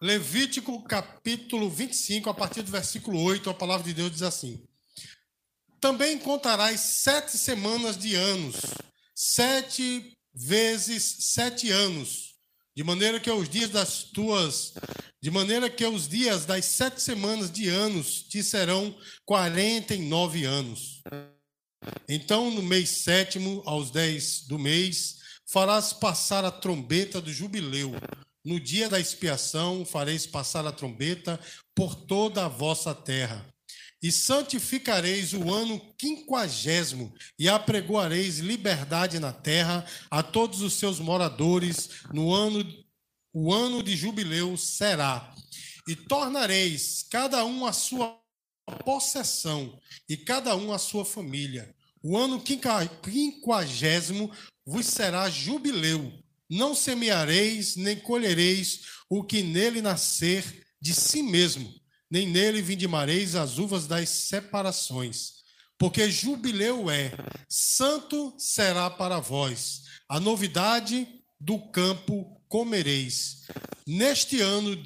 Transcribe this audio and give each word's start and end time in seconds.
Levítico 0.00 0.82
capítulo 0.82 1.70
25, 1.70 2.28
a 2.28 2.34
partir 2.34 2.60
do 2.60 2.70
versículo 2.70 3.18
8, 3.22 3.48
a 3.48 3.54
palavra 3.54 3.86
de 3.86 3.94
Deus 3.94 4.12
diz 4.12 4.22
assim: 4.22 4.62
Também 5.80 6.18
contarás 6.18 6.80
sete 6.80 7.38
semanas 7.38 7.96
de 7.96 8.14
anos, 8.14 8.56
sete 9.14 10.12
vezes 10.34 11.16
sete 11.20 11.70
anos, 11.70 12.34
de 12.76 12.84
maneira 12.84 13.18
que 13.18 13.30
os 13.30 13.48
dias 13.48 13.70
das 13.70 14.02
tuas, 14.02 14.74
de 15.22 15.30
maneira 15.30 15.70
que 15.70 15.86
os 15.86 16.06
dias 16.06 16.44
das 16.44 16.66
sete 16.66 17.00
semanas 17.00 17.50
de 17.50 17.66
anos 17.70 18.22
te 18.22 18.42
serão 18.42 18.94
quarenta 19.24 19.94
e 19.94 19.98
nove 19.98 20.44
anos. 20.44 21.00
Então, 22.06 22.50
no 22.50 22.62
mês 22.62 22.90
sétimo, 23.02 23.62
aos 23.64 23.90
dez 23.90 24.42
do 24.42 24.58
mês, 24.58 25.20
farás 25.46 25.94
passar 25.94 26.44
a 26.44 26.50
trombeta 26.50 27.18
do 27.18 27.32
jubileu 27.32 27.94
no 28.46 28.60
dia 28.60 28.88
da 28.88 29.00
expiação 29.00 29.84
fareis 29.84 30.24
passar 30.24 30.64
a 30.64 30.72
trombeta 30.72 31.38
por 31.74 31.96
toda 31.96 32.46
a 32.46 32.48
vossa 32.48 32.94
terra. 32.94 33.44
E 34.00 34.12
santificareis 34.12 35.32
o 35.32 35.52
ano 35.52 35.80
quinquagésimo, 35.98 37.12
e 37.36 37.48
apregoareis 37.48 38.38
liberdade 38.38 39.18
na 39.18 39.32
terra 39.32 39.84
a 40.08 40.22
todos 40.22 40.62
os 40.62 40.74
seus 40.74 41.00
moradores, 41.00 41.88
no 42.12 42.32
ano, 42.32 42.64
o 43.34 43.52
ano 43.52 43.82
de 43.82 43.96
jubileu 43.96 44.56
será. 44.56 45.34
E 45.88 45.96
tornareis 45.96 47.04
cada 47.10 47.44
um 47.44 47.66
a 47.66 47.72
sua 47.72 48.16
possessão, 48.84 49.76
e 50.08 50.16
cada 50.16 50.54
um 50.54 50.72
a 50.72 50.78
sua 50.78 51.04
família. 51.04 51.74
O 52.00 52.16
ano 52.16 52.40
quinquagésimo 52.40 54.30
vos 54.64 54.86
será 54.86 55.28
jubileu, 55.28 56.12
não 56.48 56.74
semeareis, 56.74 57.76
nem 57.76 57.96
colhereis 57.96 58.82
o 59.08 59.22
que 59.22 59.42
nele 59.42 59.80
nascer 59.80 60.66
de 60.80 60.94
si 60.94 61.22
mesmo, 61.22 61.72
nem 62.10 62.28
nele 62.28 62.62
vindimareis 62.62 63.34
as 63.34 63.58
uvas 63.58 63.86
das 63.86 64.08
separações. 64.08 65.36
Porque 65.78 66.10
jubileu 66.10 66.90
é, 66.90 67.12
santo 67.48 68.34
será 68.38 68.88
para 68.88 69.20
vós, 69.20 69.82
a 70.08 70.18
novidade 70.18 71.06
do 71.38 71.58
campo 71.70 72.40
comereis. 72.48 73.42
Neste 73.86 74.40
ano 74.40 74.76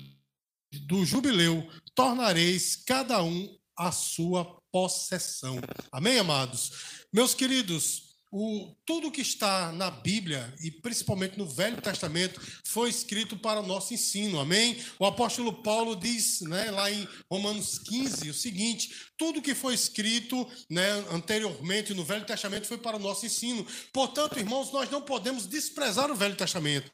do 0.72 1.04
jubileu, 1.04 1.68
tornareis 1.94 2.76
cada 2.76 3.22
um 3.22 3.56
a 3.76 3.92
sua 3.92 4.44
possessão. 4.72 5.58
Amém, 5.92 6.18
amados? 6.18 6.72
Meus 7.12 7.34
queridos, 7.34 8.09
o, 8.30 8.74
tudo 8.86 9.10
que 9.10 9.20
está 9.20 9.72
na 9.72 9.90
Bíblia, 9.90 10.54
e 10.62 10.70
principalmente 10.70 11.36
no 11.36 11.46
Velho 11.46 11.80
Testamento, 11.80 12.40
foi 12.64 12.88
escrito 12.88 13.36
para 13.36 13.60
o 13.60 13.66
nosso 13.66 13.92
ensino, 13.92 14.38
amém? 14.38 14.78
O 14.98 15.06
apóstolo 15.06 15.52
Paulo 15.62 15.96
diz 15.96 16.40
né, 16.42 16.70
lá 16.70 16.90
em 16.90 17.08
Romanos 17.30 17.78
15 17.78 18.30
o 18.30 18.34
seguinte: 18.34 19.10
tudo 19.18 19.42
que 19.42 19.54
foi 19.54 19.74
escrito 19.74 20.46
né, 20.68 20.90
anteriormente 21.10 21.92
no 21.92 22.04
Velho 22.04 22.24
Testamento 22.24 22.66
foi 22.66 22.78
para 22.78 22.96
o 22.96 23.00
nosso 23.00 23.26
ensino. 23.26 23.66
Portanto, 23.92 24.38
irmãos, 24.38 24.72
nós 24.72 24.88
não 24.90 25.02
podemos 25.02 25.46
desprezar 25.46 26.10
o 26.10 26.16
Velho 26.16 26.36
Testamento. 26.36 26.90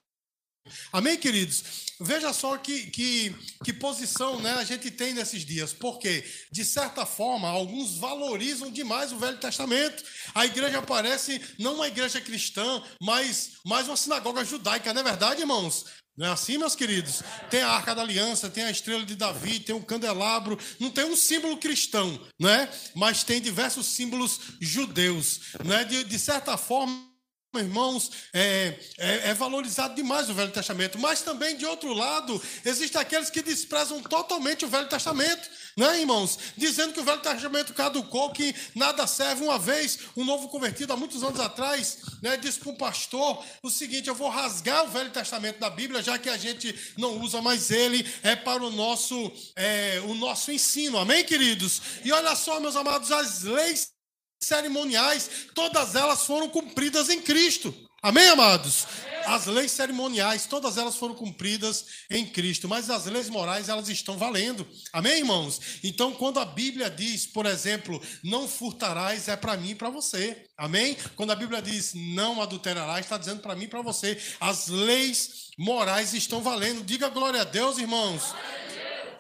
Amém, 0.92 1.16
queridos? 1.16 1.86
Veja 1.98 2.32
só 2.32 2.58
que, 2.58 2.90
que, 2.90 3.34
que 3.64 3.72
posição 3.72 4.40
né, 4.40 4.52
a 4.52 4.64
gente 4.64 4.90
tem 4.90 5.14
nesses 5.14 5.44
dias, 5.44 5.72
porque, 5.72 6.24
de 6.52 6.64
certa 6.64 7.06
forma, 7.06 7.48
alguns 7.48 7.96
valorizam 7.96 8.70
demais 8.70 9.12
o 9.12 9.18
Velho 9.18 9.38
Testamento. 9.38 10.04
A 10.34 10.44
igreja 10.44 10.82
parece 10.82 11.40
não 11.58 11.76
uma 11.76 11.88
igreja 11.88 12.20
cristã, 12.20 12.82
mas 13.00 13.52
mais 13.64 13.88
uma 13.88 13.96
sinagoga 13.96 14.44
judaica, 14.44 14.92
não 14.92 15.00
é 15.00 15.04
verdade, 15.04 15.40
irmãos? 15.40 15.86
Não 16.16 16.26
é 16.26 16.30
assim, 16.30 16.56
meus 16.56 16.74
queridos? 16.74 17.22
Tem 17.50 17.60
a 17.60 17.68
Arca 17.68 17.94
da 17.94 18.00
Aliança, 18.00 18.48
tem 18.48 18.64
a 18.64 18.70
Estrela 18.70 19.04
de 19.04 19.14
Davi, 19.14 19.60
tem 19.60 19.74
um 19.74 19.82
candelabro, 19.82 20.58
não 20.80 20.90
tem 20.90 21.04
um 21.04 21.14
símbolo 21.14 21.58
cristão, 21.58 22.18
né? 22.40 22.70
mas 22.94 23.22
tem 23.22 23.38
diversos 23.38 23.86
símbolos 23.86 24.40
judeus. 24.58 25.40
Né? 25.62 25.84
De, 25.84 26.04
de 26.04 26.18
certa 26.18 26.56
forma, 26.56 27.15
irmãos, 27.58 28.10
é, 28.32 28.74
é, 28.98 29.30
é, 29.30 29.34
valorizado 29.34 29.94
demais 29.94 30.28
o 30.28 30.34
Velho 30.34 30.50
Testamento, 30.50 30.98
mas 30.98 31.22
também, 31.22 31.56
de 31.56 31.66
outro 31.66 31.92
lado, 31.92 32.40
existem 32.64 33.00
aqueles 33.00 33.30
que 33.30 33.42
desprezam 33.42 34.02
totalmente 34.02 34.64
o 34.64 34.68
Velho 34.68 34.88
Testamento, 34.88 35.48
né, 35.76 36.00
irmãos? 36.00 36.38
Dizendo 36.56 36.92
que 36.92 37.00
o 37.00 37.04
Velho 37.04 37.20
Testamento 37.20 37.74
caducou, 37.74 38.30
que 38.32 38.54
nada 38.74 39.06
serve. 39.06 39.44
Uma 39.44 39.58
vez, 39.58 39.98
um 40.16 40.24
novo 40.24 40.48
convertido, 40.48 40.92
há 40.92 40.96
muitos 40.96 41.22
anos 41.22 41.40
atrás, 41.40 41.98
né, 42.22 42.36
disse 42.36 42.58
para 42.58 42.72
um 42.72 42.76
pastor 42.76 43.44
o 43.62 43.70
seguinte: 43.70 44.08
eu 44.08 44.14
vou 44.14 44.28
rasgar 44.28 44.84
o 44.84 44.88
Velho 44.88 45.10
Testamento 45.10 45.58
da 45.58 45.68
Bíblia, 45.68 46.02
já 46.02 46.18
que 46.18 46.28
a 46.28 46.36
gente 46.36 46.74
não 46.96 47.20
usa 47.20 47.42
mais 47.42 47.70
ele, 47.70 48.06
é 48.22 48.34
para 48.36 48.64
o 48.64 48.70
nosso, 48.70 49.32
é, 49.54 50.00
o 50.06 50.14
nosso 50.14 50.50
ensino. 50.50 50.98
Amém, 50.98 51.24
queridos? 51.24 51.80
E 52.04 52.12
olha 52.12 52.34
só, 52.36 52.60
meus 52.60 52.76
amados, 52.76 53.12
as 53.12 53.42
leis 53.42 53.95
cerimoniais, 54.40 55.28
todas 55.54 55.94
elas 55.94 56.24
foram 56.24 56.48
cumpridas 56.48 57.08
em 57.08 57.20
Cristo. 57.20 57.74
Amém, 58.02 58.28
amados? 58.28 58.86
As 59.24 59.46
leis 59.46 59.72
cerimoniais, 59.72 60.46
todas 60.46 60.78
elas 60.78 60.94
foram 60.94 61.14
cumpridas 61.14 61.86
em 62.08 62.24
Cristo, 62.24 62.68
mas 62.68 62.88
as 62.88 63.06
leis 63.06 63.28
morais, 63.28 63.68
elas 63.68 63.88
estão 63.88 64.16
valendo. 64.16 64.64
Amém, 64.92 65.18
irmãos? 65.18 65.60
Então, 65.82 66.12
quando 66.12 66.38
a 66.38 66.44
Bíblia 66.44 66.88
diz, 66.88 67.26
por 67.26 67.44
exemplo, 67.46 68.00
não 68.22 68.46
furtarás, 68.46 69.26
é 69.26 69.34
para 69.34 69.56
mim 69.56 69.70
e 69.70 69.74
para 69.74 69.90
você. 69.90 70.46
Amém? 70.56 70.96
Quando 71.16 71.32
a 71.32 71.34
Bíblia 71.36 71.60
diz 71.60 71.94
não 71.94 72.40
adulterarás, 72.40 73.04
está 73.04 73.18
dizendo 73.18 73.40
para 73.40 73.56
mim 73.56 73.64
e 73.64 73.68
para 73.68 73.82
você. 73.82 74.16
As 74.38 74.68
leis 74.68 75.50
morais 75.58 76.14
estão 76.14 76.40
valendo. 76.40 76.84
Diga 76.84 77.08
glória 77.08 77.40
a 77.40 77.44
Deus, 77.44 77.78
irmãos. 77.78 78.22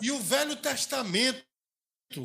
E 0.00 0.12
o 0.12 0.20
Velho 0.20 0.54
Testamento 0.54 1.42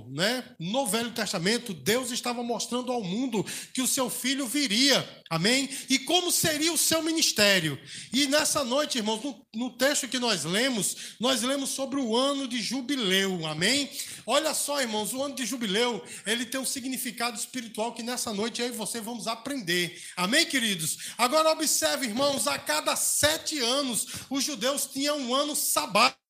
né? 0.09 0.43
No 0.59 0.85
Velho 0.85 1.11
Testamento, 1.11 1.73
Deus 1.73 2.11
estava 2.11 2.43
mostrando 2.43 2.91
ao 2.91 3.03
mundo 3.03 3.45
que 3.73 3.81
o 3.81 3.87
seu 3.87 4.09
filho 4.09 4.47
viria, 4.47 5.07
amém? 5.29 5.69
E 5.89 5.99
como 5.99 6.31
seria 6.31 6.71
o 6.71 6.77
seu 6.77 7.01
ministério. 7.01 7.79
E 8.13 8.27
nessa 8.27 8.63
noite, 8.63 8.99
irmãos, 8.99 9.23
no, 9.23 9.45
no, 9.55 9.69
texto 9.71 10.07
que 10.07 10.19
nós 10.19 10.43
lemos, 10.43 11.15
nós 11.19 11.41
lemos 11.41 11.71
sobre 11.71 11.99
o 11.99 12.15
ano 12.15 12.47
de 12.47 12.61
jubileu, 12.61 13.45
amém? 13.45 13.89
Olha 14.25 14.53
só, 14.53 14.79
irmãos, 14.81 15.13
o 15.13 15.23
ano 15.23 15.35
de 15.35 15.45
jubileu, 15.45 16.03
ele 16.25 16.45
tem 16.45 16.61
um 16.61 16.65
significado 16.65 17.37
espiritual 17.37 17.93
que 17.93 18.03
nessa 18.03 18.31
noite 18.31 18.61
eu 18.61 18.67
e 18.67 18.71
você 18.71 19.01
vamos 19.01 19.27
aprender, 19.27 19.99
amém, 20.15 20.45
queridos? 20.45 21.13
Agora, 21.17 21.51
observe, 21.51 22.05
irmãos, 22.05 22.47
a 22.47 22.57
cada 22.59 22.95
sete 22.95 23.59
anos, 23.59 24.07
os 24.29 24.43
judeus 24.43 24.85
tinham 24.85 25.17
um 25.17 25.33
ano 25.35 25.55
sabático 25.55 26.20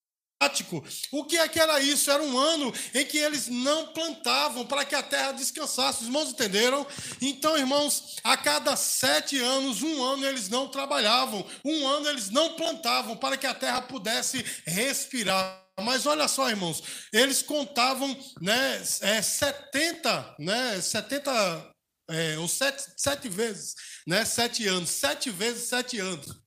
o 1.12 1.24
que 1.24 1.38
é 1.38 1.47
que 1.47 1.59
era 1.59 1.79
isso? 1.79 2.09
Era 2.09 2.24
um 2.24 2.38
ano 2.38 2.74
em 2.96 3.06
que 3.06 3.18
eles 3.18 3.47
não 3.47 3.88
plantavam 3.88 4.66
para 4.66 4.84
que 4.84 4.96
a 4.96 5.03
terra 5.03 5.34
descansasse. 5.34 6.02
Os 6.02 6.07
irmãos 6.07 6.29
entenderam? 6.29 6.85
Então, 7.22 7.56
irmãos, 7.57 8.16
a 8.24 8.35
cada 8.35 8.75
sete 8.75 9.38
anos, 9.38 9.84
um 9.84 10.03
ano 10.03 10.25
eles 10.25 10.50
não 10.50 10.68
trabalhavam, 10.68 11.46
um 11.63 11.88
ano 11.88 12.09
eles 12.09 12.29
não 12.31 12.56
plantavam 12.56 13.16
para 13.16 13.38
que 13.38 13.46
a 13.46 13.53
terra 13.53 13.81
pudesse 13.81 14.44
respirar. 14.66 15.62
Mas 15.79 16.06
olha 16.06 16.28
só, 16.28 16.50
irmãos, 16.50 16.81
eles 17.13 17.41
contavam 17.41 18.16
né, 18.41 18.81
é, 19.02 19.22
70, 19.22 20.35
né, 20.40 20.81
70 20.81 21.72
é, 22.09 22.38
ou 22.38 22.47
sete, 22.47 22.84
sete 22.97 23.29
vezes, 23.29 23.75
né, 24.06 24.25
sete 24.25 24.68
anos, 24.68 24.90
sete 24.90 25.29
vezes 25.29 25.69
sete 25.69 26.00
anos. 26.00 26.41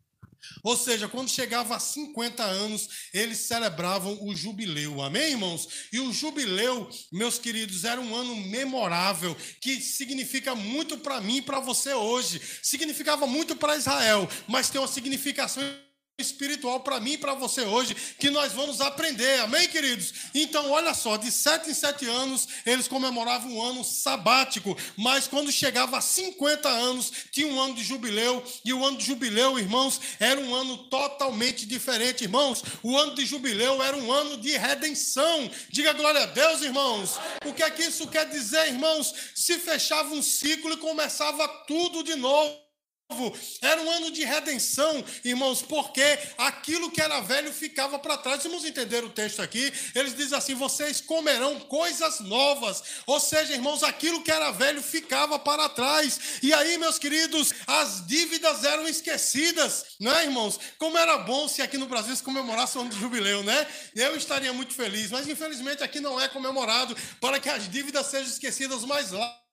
Ou 0.63 0.77
seja, 0.77 1.09
quando 1.09 1.29
chegava 1.29 1.77
a 1.77 1.81
50 1.81 2.43
anos, 2.43 2.89
eles 3.13 3.39
celebravam 3.39 4.19
o 4.23 4.35
jubileu. 4.35 5.03
Amém, 5.03 5.33
irmãos? 5.33 5.69
E 5.93 6.01
o 6.01 6.13
jubileu, 6.13 6.89
meus 7.13 7.39
queridos, 7.39 7.85
era 7.85 8.01
um 8.01 8.15
ano 8.15 8.37
memorável, 8.37 9.37
que 9.61 9.81
significa 9.81 10.55
muito 10.55 10.99
para 10.99 11.21
mim 11.21 11.39
e 11.39 11.43
para 11.43 11.61
você 11.61 11.93
hoje. 11.93 12.41
Significava 12.63 13.27
muito 13.27 13.57
para 13.57 13.77
Israel, 13.77 14.29
mas 14.49 14.71
tem 14.71 14.81
uma 14.81 14.89
significação 14.89 15.63
espiritual 16.17 16.79
para 16.79 17.01
mim 17.01 17.15
e 17.15 17.19
para 17.19 17.35
você 17.35 17.63
hoje 17.63 17.97
que 18.21 18.31
nós 18.31 18.53
vamos 18.53 18.81
aprender, 18.81 19.41
amém, 19.41 19.67
queridos? 19.69 20.15
Então, 20.33 20.71
olha 20.71 20.95
só, 20.95 21.17
de 21.17 21.31
sete 21.33 21.71
em 21.71 21.75
sete 21.75 22.07
anos 22.07 22.47
eles 22.65 22.87
comemoravam 22.87 23.51
um 23.53 23.61
ano 23.61 23.83
sabático, 23.83 24.77
mas 24.97 25.27
quando 25.27 25.51
chegava 25.51 25.99
a 25.99 26.01
50 26.01 26.69
anos 26.69 27.13
tinha 27.33 27.49
um 27.49 27.61
ano 27.61 27.75
de 27.75 27.83
jubileu 27.83 28.45
e 28.65 28.73
o 28.73 28.85
ano 28.85 28.97
de 28.97 29.05
jubileu, 29.05 29.59
irmãos, 29.59 30.01
era 30.21 30.41
um 30.41 30.55
ano 30.55 30.79
totalmente 30.89 31.67
diferente, 31.67 32.23
irmãos. 32.23 32.63
O 32.81 32.97
ano 32.97 33.17
de 33.17 33.27
jubileu 33.27 33.83
era 33.83 33.97
um 33.97 34.13
ano 34.13 34.37
de 34.37 34.57
redenção. 34.57 35.51
Diga 35.69 35.93
glória 35.95 36.23
a 36.23 36.27
Deus, 36.27 36.63
irmãos. 36.63 37.19
O 37.45 37.53
que 37.53 37.63
é 37.63 37.71
que 37.71 37.83
isso 37.83 38.07
quer 38.07 38.29
dizer, 38.29 38.69
irmãos? 38.69 39.13
Se 39.35 39.59
fechava 39.59 40.15
um 40.15 40.23
ciclo 40.23 40.75
e 40.75 40.77
começava 40.77 41.49
tudo 41.67 42.05
de 42.05 42.15
novo. 42.15 42.64
Era 43.61 43.81
um 43.83 43.91
ano 43.91 44.11
de 44.11 44.25
redenção, 44.25 45.05
irmãos, 45.25 45.63
porque 45.63 46.03
aquilo 46.39 46.91
que 46.91 47.01
era 47.01 47.21
velho 47.21 47.53
ficava 47.53 47.99
para 47.99 48.17
trás. 48.17 48.43
Vamos 48.43 48.65
entender 48.65 49.05
o 49.05 49.11
texto 49.11 49.41
aqui. 49.41 49.73
Eles 49.95 50.17
dizem 50.17 50.37
assim: 50.37 50.55
vocês 50.55 51.01
comerão 51.01 51.61
coisas 51.61 52.21
novas. 52.21 52.83
Ou 53.07 53.21
seja, 53.21 53.55
irmãos, 53.55 53.83
aquilo 53.83 54.23
que 54.23 54.31
era 54.31 54.51
velho 54.51 54.83
ficava 54.83 55.39
para 55.39 55.69
trás. 55.69 56.41
E 56.43 56.53
aí, 56.53 56.79
meus 56.79 56.99
queridos, 56.99 57.53
as 57.67 58.07
dívidas 58.07 58.65
eram 58.65 58.89
esquecidas, 58.89 59.85
não 60.01 60.15
é, 60.15 60.25
irmãos? 60.25 60.59
Como 60.79 60.99
era 60.99 61.19
bom 61.19 61.47
se 61.47 61.63
aqui 61.63 61.79
no 61.79 61.87
Brasil 61.87 62.15
se 62.17 62.23
comemorasse 62.23 62.77
o 62.79 62.81
ano 62.81 62.91
de 62.91 62.99
jubileu, 62.99 63.43
né? 63.43 63.67
Eu 63.95 64.17
estaria 64.17 64.53
muito 64.53 64.75
feliz, 64.75 65.11
mas 65.11 65.29
infelizmente 65.29 65.83
aqui 65.83 66.01
não 66.01 66.21
é 66.21 66.29
comemorado 66.29 66.97
para 67.21 67.39
que 67.39 67.49
as 67.49 67.69
dívidas 67.69 68.07
sejam 68.07 68.29
esquecidas 68.29 68.83
mais 68.85 69.13
lá 69.13 69.44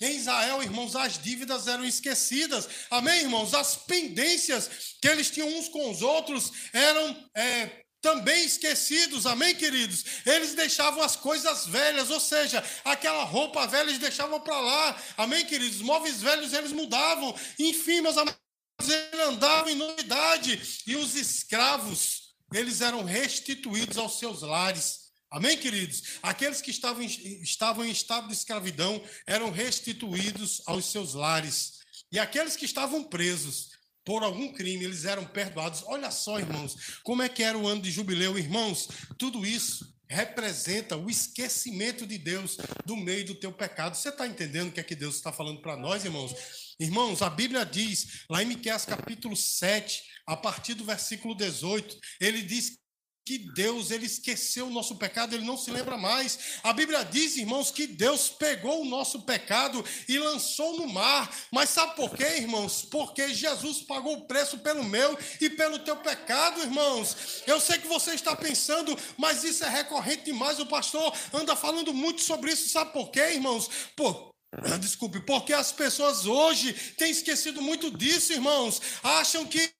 em 0.00 0.16
Israel, 0.16 0.62
irmãos, 0.62 0.96
as 0.96 1.18
dívidas 1.18 1.68
eram 1.68 1.84
esquecidas. 1.84 2.68
Amém, 2.90 3.22
irmãos? 3.22 3.54
As 3.54 3.76
pendências 3.76 4.96
que 5.00 5.08
eles 5.08 5.30
tinham 5.30 5.48
uns 5.48 5.68
com 5.68 5.90
os 5.90 6.02
outros 6.02 6.50
eram 6.72 7.30
é, 7.36 7.84
também 8.00 8.44
esquecidos, 8.44 9.24
amém, 9.24 9.54
queridos? 9.54 10.04
Eles 10.26 10.54
deixavam 10.54 11.02
as 11.02 11.16
coisas 11.16 11.66
velhas, 11.66 12.10
ou 12.10 12.20
seja, 12.20 12.62
aquela 12.84 13.24
roupa 13.24 13.66
velha 13.66 13.88
eles 13.88 13.98
deixavam 13.98 14.40
para 14.40 14.60
lá, 14.60 15.02
amém, 15.16 15.46
queridos? 15.46 15.76
Os 15.76 15.82
móveis 15.82 16.20
velhos 16.20 16.52
eles 16.52 16.72
mudavam, 16.72 17.34
enfim, 17.58 18.00
amados, 18.00 18.36
eles 18.82 19.26
andavam 19.26 19.70
em 19.70 19.74
novidade, 19.74 20.82
e 20.86 20.96
os 20.96 21.14
escravos, 21.14 22.34
eles 22.52 22.82
eram 22.82 23.04
restituídos 23.04 23.96
aos 23.96 24.18
seus 24.18 24.42
lares. 24.42 25.03
Amém, 25.34 25.58
queridos? 25.58 26.20
Aqueles 26.22 26.60
que 26.60 26.70
estavam, 26.70 27.02
estavam 27.02 27.84
em 27.84 27.90
estado 27.90 28.28
de 28.28 28.34
escravidão 28.34 29.02
eram 29.26 29.50
restituídos 29.50 30.62
aos 30.64 30.92
seus 30.92 31.12
lares. 31.12 31.80
E 32.12 32.20
aqueles 32.20 32.54
que 32.54 32.64
estavam 32.64 33.02
presos 33.02 33.70
por 34.04 34.22
algum 34.22 34.52
crime, 34.52 34.84
eles 34.84 35.04
eram 35.04 35.24
perdoados. 35.26 35.82
Olha 35.86 36.12
só, 36.12 36.38
irmãos, 36.38 37.00
como 37.02 37.20
é 37.20 37.28
que 37.28 37.42
era 37.42 37.58
o 37.58 37.66
ano 37.66 37.82
de 37.82 37.90
jubileu, 37.90 38.38
irmãos? 38.38 38.86
Tudo 39.18 39.44
isso 39.44 39.92
representa 40.08 40.96
o 40.96 41.10
esquecimento 41.10 42.06
de 42.06 42.16
Deus 42.16 42.56
do 42.86 42.96
meio 42.96 43.26
do 43.26 43.34
teu 43.34 43.52
pecado. 43.52 43.96
Você 43.96 44.10
está 44.10 44.28
entendendo 44.28 44.68
o 44.68 44.72
que 44.72 44.78
é 44.78 44.84
que 44.84 44.94
Deus 44.94 45.16
está 45.16 45.32
falando 45.32 45.60
para 45.60 45.76
nós, 45.76 46.04
irmãos? 46.04 46.32
Irmãos, 46.78 47.22
a 47.22 47.28
Bíblia 47.28 47.66
diz, 47.66 48.24
lá 48.30 48.40
em 48.40 48.46
Miqueias 48.46 48.84
capítulo 48.84 49.34
7, 49.34 50.00
a 50.28 50.36
partir 50.36 50.74
do 50.74 50.84
versículo 50.84 51.34
18, 51.34 51.98
ele 52.20 52.40
diz 52.40 52.83
que 53.24 53.38
Deus 53.38 53.90
ele 53.90 54.04
esqueceu 54.04 54.66
o 54.66 54.70
nosso 54.70 54.96
pecado, 54.96 55.34
ele 55.34 55.46
não 55.46 55.56
se 55.56 55.70
lembra 55.70 55.96
mais. 55.96 56.38
A 56.62 56.72
Bíblia 56.72 57.02
diz, 57.04 57.36
irmãos, 57.36 57.70
que 57.70 57.86
Deus 57.86 58.28
pegou 58.28 58.82
o 58.82 58.84
nosso 58.84 59.22
pecado 59.22 59.82
e 60.06 60.18
lançou 60.18 60.76
no 60.76 60.86
mar. 60.86 61.34
Mas 61.50 61.70
sabe 61.70 61.96
por 61.96 62.14
quê, 62.14 62.36
irmãos? 62.36 62.82
Porque 62.82 63.32
Jesus 63.32 63.80
pagou 63.80 64.18
o 64.18 64.26
preço 64.26 64.58
pelo 64.58 64.84
meu 64.84 65.18
e 65.40 65.48
pelo 65.48 65.78
teu 65.78 65.96
pecado, 65.96 66.60
irmãos. 66.60 67.42
Eu 67.46 67.58
sei 67.58 67.78
que 67.78 67.88
você 67.88 68.14
está 68.14 68.36
pensando, 68.36 68.96
mas 69.16 69.42
isso 69.42 69.64
é 69.64 69.68
recorrente 69.70 70.24
demais. 70.24 70.60
O 70.60 70.66
pastor 70.66 71.14
anda 71.32 71.56
falando 71.56 71.94
muito 71.94 72.20
sobre 72.20 72.52
isso. 72.52 72.68
Sabe 72.68 72.92
por 72.92 73.10
quê, 73.10 73.32
irmãos? 73.32 73.70
Por, 73.96 74.34
Desculpe, 74.80 75.18
porque 75.20 75.52
as 75.52 75.72
pessoas 75.72 76.26
hoje 76.26 76.72
têm 76.96 77.10
esquecido 77.10 77.60
muito 77.60 77.90
disso, 77.90 78.32
irmãos. 78.32 78.80
Acham 79.02 79.44
que 79.44 79.72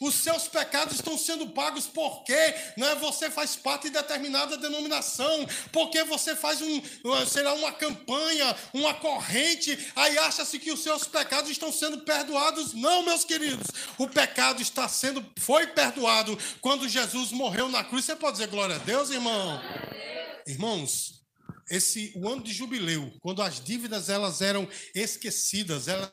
os 0.00 0.14
seus 0.14 0.48
pecados 0.48 0.94
estão 0.94 1.18
sendo 1.18 1.48
pagos 1.48 1.86
porque 1.86 2.32
é 2.32 2.94
você 3.00 3.30
faz 3.30 3.56
parte 3.56 3.84
de 3.84 3.90
determinada 3.90 4.56
denominação, 4.56 5.46
porque 5.72 6.04
você 6.04 6.34
faz 6.34 6.60
um, 6.60 6.82
sei 7.26 7.42
lá, 7.42 7.54
uma 7.54 7.72
campanha, 7.72 8.56
uma 8.72 8.94
corrente, 8.94 9.78
aí 9.94 10.18
acha-se 10.18 10.58
que 10.58 10.72
os 10.72 10.82
seus 10.82 11.04
pecados 11.04 11.50
estão 11.50 11.72
sendo 11.72 12.00
perdoados. 12.00 12.72
Não, 12.74 13.02
meus 13.02 13.24
queridos, 13.24 13.66
o 13.96 14.08
pecado 14.08 14.60
está 14.60 14.88
sendo, 14.88 15.24
foi 15.38 15.66
perdoado 15.68 16.38
quando 16.60 16.88
Jesus 16.88 17.30
morreu 17.30 17.68
na 17.68 17.84
cruz. 17.84 18.04
Você 18.04 18.16
pode 18.16 18.38
dizer 18.38 18.48
glória 18.48 18.76
a 18.76 18.78
Deus, 18.78 19.10
irmão? 19.10 19.60
Irmãos, 20.46 21.22
esse 21.70 22.12
o 22.16 22.28
ano 22.28 22.42
de 22.42 22.52
jubileu, 22.52 23.12
quando 23.20 23.42
as 23.42 23.62
dívidas 23.62 24.08
elas 24.08 24.40
eram 24.40 24.68
esquecidas, 24.94 25.88
elas 25.88 26.10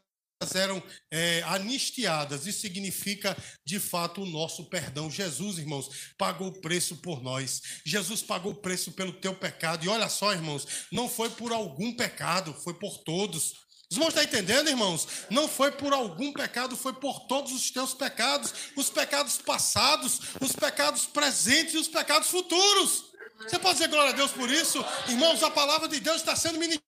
eram 0.53 0.83
é, 1.09 1.42
anistiadas. 1.44 2.45
Isso 2.45 2.59
significa, 2.59 3.36
de 3.65 3.80
fato, 3.80 4.21
o 4.21 4.25
nosso 4.25 4.69
perdão. 4.69 5.09
Jesus, 5.09 5.57
irmãos, 5.57 6.13
pagou 6.18 6.50
o 6.50 6.62
preço 6.62 6.97
por 6.97 7.24
nós. 7.24 7.62
Jesus 7.86 8.21
pagou 8.21 8.51
o 8.51 8.62
preço 8.62 8.92
pelo 8.92 9.13
teu 9.13 9.33
pecado. 9.33 9.86
E 9.86 9.88
olha 9.88 10.09
só, 10.09 10.33
irmãos, 10.33 10.68
não 10.92 11.09
foi 11.09 11.30
por 11.30 11.51
algum 11.51 11.95
pecado, 11.95 12.53
foi 12.53 12.74
por 12.74 12.97
todos. 13.00 13.65
Os 13.89 13.97
irmãos 13.97 14.09
estão 14.09 14.24
entendendo, 14.24 14.69
irmãos? 14.69 15.07
Não 15.30 15.47
foi 15.47 15.71
por 15.71 15.94
algum 15.94 16.33
pecado, 16.33 16.75
foi 16.75 16.94
por 16.94 17.27
todos 17.27 17.53
os 17.53 17.71
teus 17.71 17.94
pecados, 17.94 18.53
os 18.75 18.89
pecados 18.89 19.38
passados, 19.38 20.19
os 20.42 20.51
pecados 20.51 21.06
presentes 21.06 21.75
e 21.75 21.77
os 21.77 21.88
pecados 21.88 22.30
futuros. 22.30 23.06
Você 23.39 23.59
pode 23.59 23.77
dizer 23.77 23.89
glória 23.89 24.12
a 24.12 24.15
Deus 24.15 24.31
por 24.31 24.50
isso? 24.50 24.83
Irmãos, 25.07 25.44
a 25.44 25.51
palavra 25.51 25.88
de 25.88 26.00
Deus 26.00 26.18
está 26.18 26.36
sendo 26.36 26.57
ministrada 26.57 26.84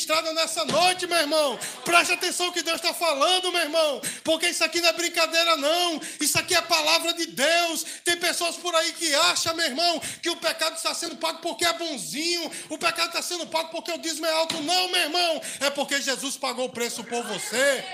estrada 0.00 0.32
nessa 0.32 0.64
noite, 0.64 1.06
meu 1.06 1.18
irmão. 1.18 1.58
Preste 1.84 2.12
atenção 2.12 2.50
que 2.50 2.62
Deus 2.62 2.76
está 2.76 2.92
falando, 2.92 3.52
meu 3.52 3.60
irmão. 3.60 4.00
Porque 4.24 4.48
isso 4.48 4.64
aqui 4.64 4.80
não 4.80 4.88
é 4.88 4.92
brincadeira, 4.92 5.56
não. 5.56 6.00
Isso 6.20 6.38
aqui 6.38 6.54
é 6.54 6.62
palavra 6.62 7.12
de 7.12 7.26
Deus. 7.26 7.84
Tem 8.04 8.16
pessoas 8.16 8.56
por 8.56 8.74
aí 8.74 8.92
que 8.94 9.14
acham, 9.14 9.54
meu 9.54 9.66
irmão, 9.66 10.00
que 10.22 10.30
o 10.30 10.36
pecado 10.36 10.76
está 10.76 10.94
sendo 10.94 11.16
pago 11.16 11.40
porque 11.40 11.64
é 11.64 11.72
bonzinho. 11.72 12.50
O 12.68 12.78
pecado 12.78 13.08
está 13.08 13.22
sendo 13.22 13.46
pago 13.46 13.70
porque 13.70 13.92
o 13.92 13.98
dízimo 13.98 14.26
é 14.26 14.32
alto. 14.32 14.60
Não, 14.62 14.88
meu 14.88 15.00
irmão. 15.00 15.42
É 15.60 15.70
porque 15.70 16.00
Jesus 16.00 16.36
pagou 16.36 16.66
o 16.66 16.72
preço 16.72 17.04
por 17.04 17.22
você. 17.24 17.84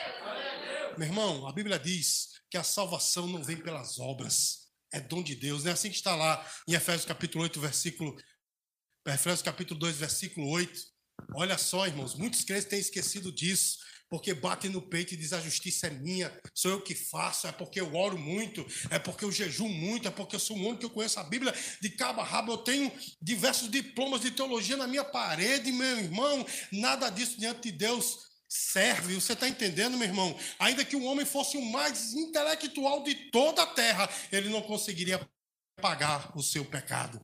Meu 0.97 1.09
irmão, 1.09 1.47
a 1.47 1.53
Bíblia 1.53 1.79
diz 1.79 2.29
que 2.51 2.57
a 2.57 2.65
salvação 2.65 3.27
não 3.27 3.43
vem 3.43 3.57
pelas 3.57 3.99
obras. 3.99 4.67
É 4.93 5.01
dom 5.01 5.23
de 5.23 5.35
Deus. 5.35 5.65
Não 5.65 5.71
é 5.71 5.75
assim 5.75 5.91
que 5.91 5.97
está 5.97 6.15
lá 6.15 6.45
em 6.67 6.75
Efésios 6.75 7.05
capítulo 7.05 7.43
8, 7.43 7.61
versículo. 7.61 8.17
Efésios 9.07 9.43
capítulo 9.43 9.79
2, 9.81 9.97
versículo 9.97 10.49
8. 10.49 10.96
Olha 11.35 11.59
só, 11.59 11.87
irmãos, 11.87 12.15
muitos 12.15 12.43
crentes 12.43 12.67
têm 12.67 12.79
esquecido 12.79 13.33
disso, 13.33 13.79
porque 14.09 14.33
batem 14.33 14.71
no 14.71 14.81
peito 14.81 15.15
e 15.15 15.17
dizem 15.17 15.39
a 15.39 15.43
justiça 15.43 15.89
é 15.89 15.91
minha, 15.91 16.33
sou 16.55 16.71
eu 16.71 16.81
que 16.81 16.95
faço, 16.95 17.47
é 17.47 17.53
porque 17.53 17.81
eu 17.81 17.95
oro 17.95 18.17
muito, 18.17 18.65
é 18.91 18.99
porque 18.99 19.25
eu 19.25 19.33
jejuo 19.33 19.69
muito, 19.69 20.07
é 20.07 20.11
porque 20.11 20.37
eu 20.37 20.41
sou 20.41 20.57
um 20.57 20.67
homem 20.67 20.79
que 20.79 20.85
eu 20.85 20.91
conheço 20.91 21.19
a 21.19 21.25
Bíblia 21.25 21.53
de 21.81 21.91
cabo 21.91 22.21
a 22.21 22.25
rabo, 22.25 22.53
eu 22.53 22.59
tenho 22.59 22.93
diversos 23.21 23.71
diplomas 23.71 24.21
de 24.21 24.31
teologia 24.31 24.77
na 24.77 24.87
minha 24.87 25.05
parede, 25.05 25.73
meu 25.73 25.99
irmão, 25.99 26.47
nada 26.71 27.11
disso 27.11 27.39
diante 27.39 27.71
de 27.71 27.73
Deus 27.73 28.27
serve. 28.49 29.15
Você 29.15 29.33
está 29.33 29.49
entendendo, 29.49 29.97
meu 29.97 30.07
irmão? 30.07 30.39
Ainda 30.59 30.85
que 30.85 30.97
o 30.97 31.05
homem 31.05 31.27
fosse 31.27 31.57
o 31.57 31.65
mais 31.65 32.15
intelectual 32.15 33.03
de 33.03 33.15
toda 33.31 33.63
a 33.63 33.67
terra, 33.67 34.09
ele 34.31 34.49
não 34.49 34.63
conseguiria 34.63 35.21
pagar 35.81 36.33
o 36.37 36.43
seu 36.43 36.65
pecado. 36.65 37.21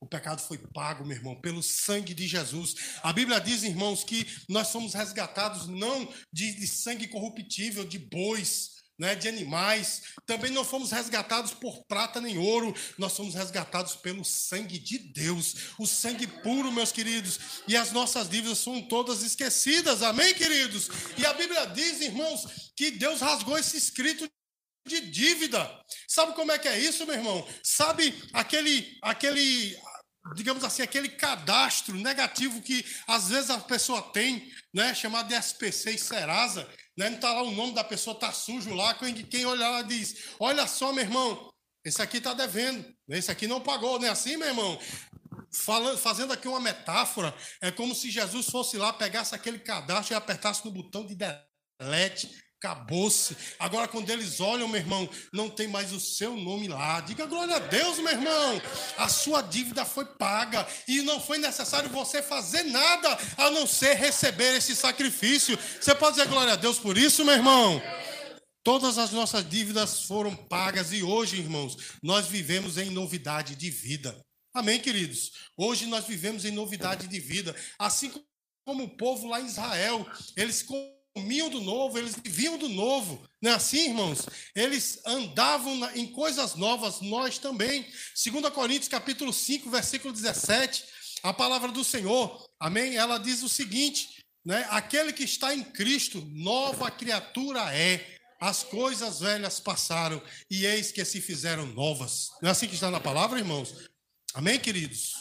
O 0.00 0.06
pecado 0.06 0.40
foi 0.40 0.58
pago, 0.58 1.06
meu 1.06 1.16
irmão, 1.16 1.40
pelo 1.40 1.62
sangue 1.62 2.12
de 2.12 2.26
Jesus. 2.26 2.74
A 3.02 3.12
Bíblia 3.12 3.40
diz, 3.40 3.62
irmãos, 3.62 4.04
que 4.04 4.26
nós 4.48 4.68
somos 4.68 4.92
resgatados 4.92 5.66
não 5.66 6.06
de, 6.32 6.52
de 6.52 6.66
sangue 6.66 7.08
corruptível, 7.08 7.84
de 7.84 7.98
bois, 7.98 8.76
né, 8.98 9.14
de 9.14 9.28
animais. 9.28 10.02
Também 10.26 10.50
não 10.50 10.64
fomos 10.64 10.90
resgatados 10.90 11.52
por 11.54 11.84
prata 11.86 12.20
nem 12.20 12.36
ouro. 12.38 12.74
Nós 12.98 13.12
somos 13.12 13.34
resgatados 13.34 13.96
pelo 13.96 14.24
sangue 14.24 14.78
de 14.78 14.98
Deus. 14.98 15.72
O 15.78 15.86
sangue 15.86 16.26
puro, 16.26 16.72
meus 16.72 16.92
queridos. 16.92 17.38
E 17.66 17.76
as 17.76 17.92
nossas 17.92 18.28
dívidas 18.28 18.58
são 18.58 18.82
todas 18.82 19.22
esquecidas. 19.22 20.02
Amém, 20.02 20.34
queridos? 20.34 20.88
E 21.16 21.24
a 21.24 21.32
Bíblia 21.32 21.66
diz, 21.66 22.00
irmãos, 22.00 22.72
que 22.76 22.90
Deus 22.90 23.20
rasgou 23.20 23.58
esse 23.58 23.76
escrito 23.76 24.28
de 24.86 25.00
dívida. 25.00 25.68
Sabe 26.08 26.34
como 26.34 26.52
é 26.52 26.58
que 26.58 26.68
é 26.68 26.78
isso, 26.78 27.06
meu 27.06 27.14
irmão? 27.14 27.46
Sabe 27.62 28.14
aquele, 28.32 28.96
aquele, 29.02 29.76
digamos 30.34 30.64
assim, 30.64 30.82
aquele 30.82 31.08
cadastro 31.08 31.94
negativo 31.96 32.62
que 32.62 32.84
às 33.06 33.28
vezes 33.28 33.50
a 33.50 33.58
pessoa 33.58 34.00
tem, 34.12 34.50
né, 34.72 34.94
chamado 34.94 35.28
de 35.28 35.34
SPC 35.34 35.92
e 35.92 35.98
Serasa, 35.98 36.68
né, 36.96 37.10
não 37.10 37.16
está 37.16 37.32
lá 37.32 37.42
o 37.42 37.50
nome 37.50 37.74
da 37.74 37.84
pessoa, 37.84 38.14
está 38.14 38.32
sujo 38.32 38.74
lá, 38.74 38.94
quem, 38.94 39.14
quem 39.14 39.44
olha 39.44 39.68
lá 39.68 39.82
diz, 39.82 40.30
olha 40.38 40.66
só, 40.66 40.92
meu 40.92 41.04
irmão, 41.04 41.52
esse 41.84 42.00
aqui 42.00 42.18
está 42.18 42.32
devendo, 42.32 42.84
esse 43.08 43.30
aqui 43.30 43.46
não 43.46 43.60
pagou, 43.60 43.98
não 43.98 44.06
é 44.06 44.10
assim, 44.10 44.36
meu 44.36 44.48
irmão? 44.48 44.78
Falando, 45.52 45.98
fazendo 45.98 46.32
aqui 46.32 46.48
uma 46.48 46.60
metáfora, 46.60 47.34
é 47.60 47.70
como 47.70 47.94
se 47.94 48.10
Jesus 48.10 48.46
fosse 48.46 48.76
lá, 48.76 48.92
pegasse 48.92 49.34
aquele 49.34 49.58
cadastro 49.58 50.14
e 50.14 50.16
apertasse 50.16 50.64
no 50.64 50.70
botão 50.70 51.06
de 51.06 51.16
delete 51.78 52.45
Acabou-se. 52.58 53.36
Agora, 53.58 53.86
quando 53.86 54.08
eles 54.08 54.40
olham, 54.40 54.66
meu 54.66 54.80
irmão, 54.80 55.08
não 55.32 55.50
tem 55.50 55.68
mais 55.68 55.92
o 55.92 56.00
seu 56.00 56.36
nome 56.36 56.68
lá. 56.68 57.00
Diga 57.00 57.26
glória 57.26 57.56
a 57.56 57.58
Deus, 57.58 57.98
meu 57.98 58.12
irmão. 58.12 58.62
A 58.96 59.08
sua 59.08 59.42
dívida 59.42 59.84
foi 59.84 60.04
paga 60.04 60.66
e 60.88 61.02
não 61.02 61.20
foi 61.20 61.36
necessário 61.38 61.90
você 61.90 62.22
fazer 62.22 62.62
nada 62.64 63.18
a 63.36 63.50
não 63.50 63.66
ser 63.66 63.94
receber 63.94 64.56
esse 64.56 64.74
sacrifício. 64.74 65.58
Você 65.80 65.94
pode 65.94 66.16
dizer 66.16 66.28
glória 66.28 66.54
a 66.54 66.56
Deus 66.56 66.78
por 66.78 66.96
isso, 66.96 67.24
meu 67.24 67.34
irmão? 67.34 67.80
Todas 68.64 68.98
as 68.98 69.12
nossas 69.12 69.48
dívidas 69.48 70.02
foram 70.02 70.34
pagas 70.34 70.92
e 70.92 71.02
hoje, 71.02 71.36
irmãos, 71.36 71.76
nós 72.02 72.26
vivemos 72.26 72.78
em 72.78 72.90
novidade 72.90 73.54
de 73.54 73.70
vida. 73.70 74.18
Amém, 74.52 74.80
queridos? 74.80 75.32
Hoje 75.56 75.84
nós 75.86 76.06
vivemos 76.06 76.46
em 76.46 76.50
novidade 76.50 77.06
de 77.06 77.20
vida. 77.20 77.54
Assim 77.78 78.10
como 78.66 78.84
o 78.84 78.96
povo 78.96 79.28
lá 79.28 79.40
em 79.40 79.46
Israel, 79.46 80.04
eles 80.34 80.62
comiam 81.16 81.48
do 81.48 81.62
novo, 81.62 81.96
eles 81.96 82.14
viviam 82.14 82.58
do 82.58 82.68
novo. 82.68 83.26
Não 83.40 83.52
é 83.52 83.54
assim, 83.54 83.88
irmãos? 83.88 84.26
Eles 84.54 85.00
andavam 85.06 85.74
em 85.94 86.06
coisas 86.06 86.54
novas, 86.56 87.00
nós 87.00 87.38
também. 87.38 87.86
2 88.22 88.52
Coríntios 88.52 88.88
capítulo 88.88 89.32
5, 89.32 89.70
versículo 89.70 90.12
17, 90.12 90.84
a 91.22 91.32
palavra 91.32 91.72
do 91.72 91.82
Senhor, 91.82 92.46
amém? 92.60 92.96
Ela 92.96 93.16
diz 93.16 93.42
o 93.42 93.48
seguinte, 93.48 94.22
né? 94.44 94.66
Aquele 94.68 95.10
que 95.10 95.24
está 95.24 95.54
em 95.54 95.64
Cristo, 95.64 96.22
nova 96.34 96.90
criatura 96.90 97.74
é. 97.74 98.14
As 98.38 98.62
coisas 98.62 99.20
velhas 99.20 99.58
passaram 99.58 100.22
e 100.50 100.66
eis 100.66 100.92
que 100.92 101.02
se 101.06 101.22
fizeram 101.22 101.64
novas. 101.64 102.28
Não 102.42 102.50
é 102.50 102.52
assim 102.52 102.68
que 102.68 102.74
está 102.74 102.90
na 102.90 103.00
palavra, 103.00 103.38
irmãos? 103.38 103.88
Amém, 104.34 104.60
queridos? 104.60 105.14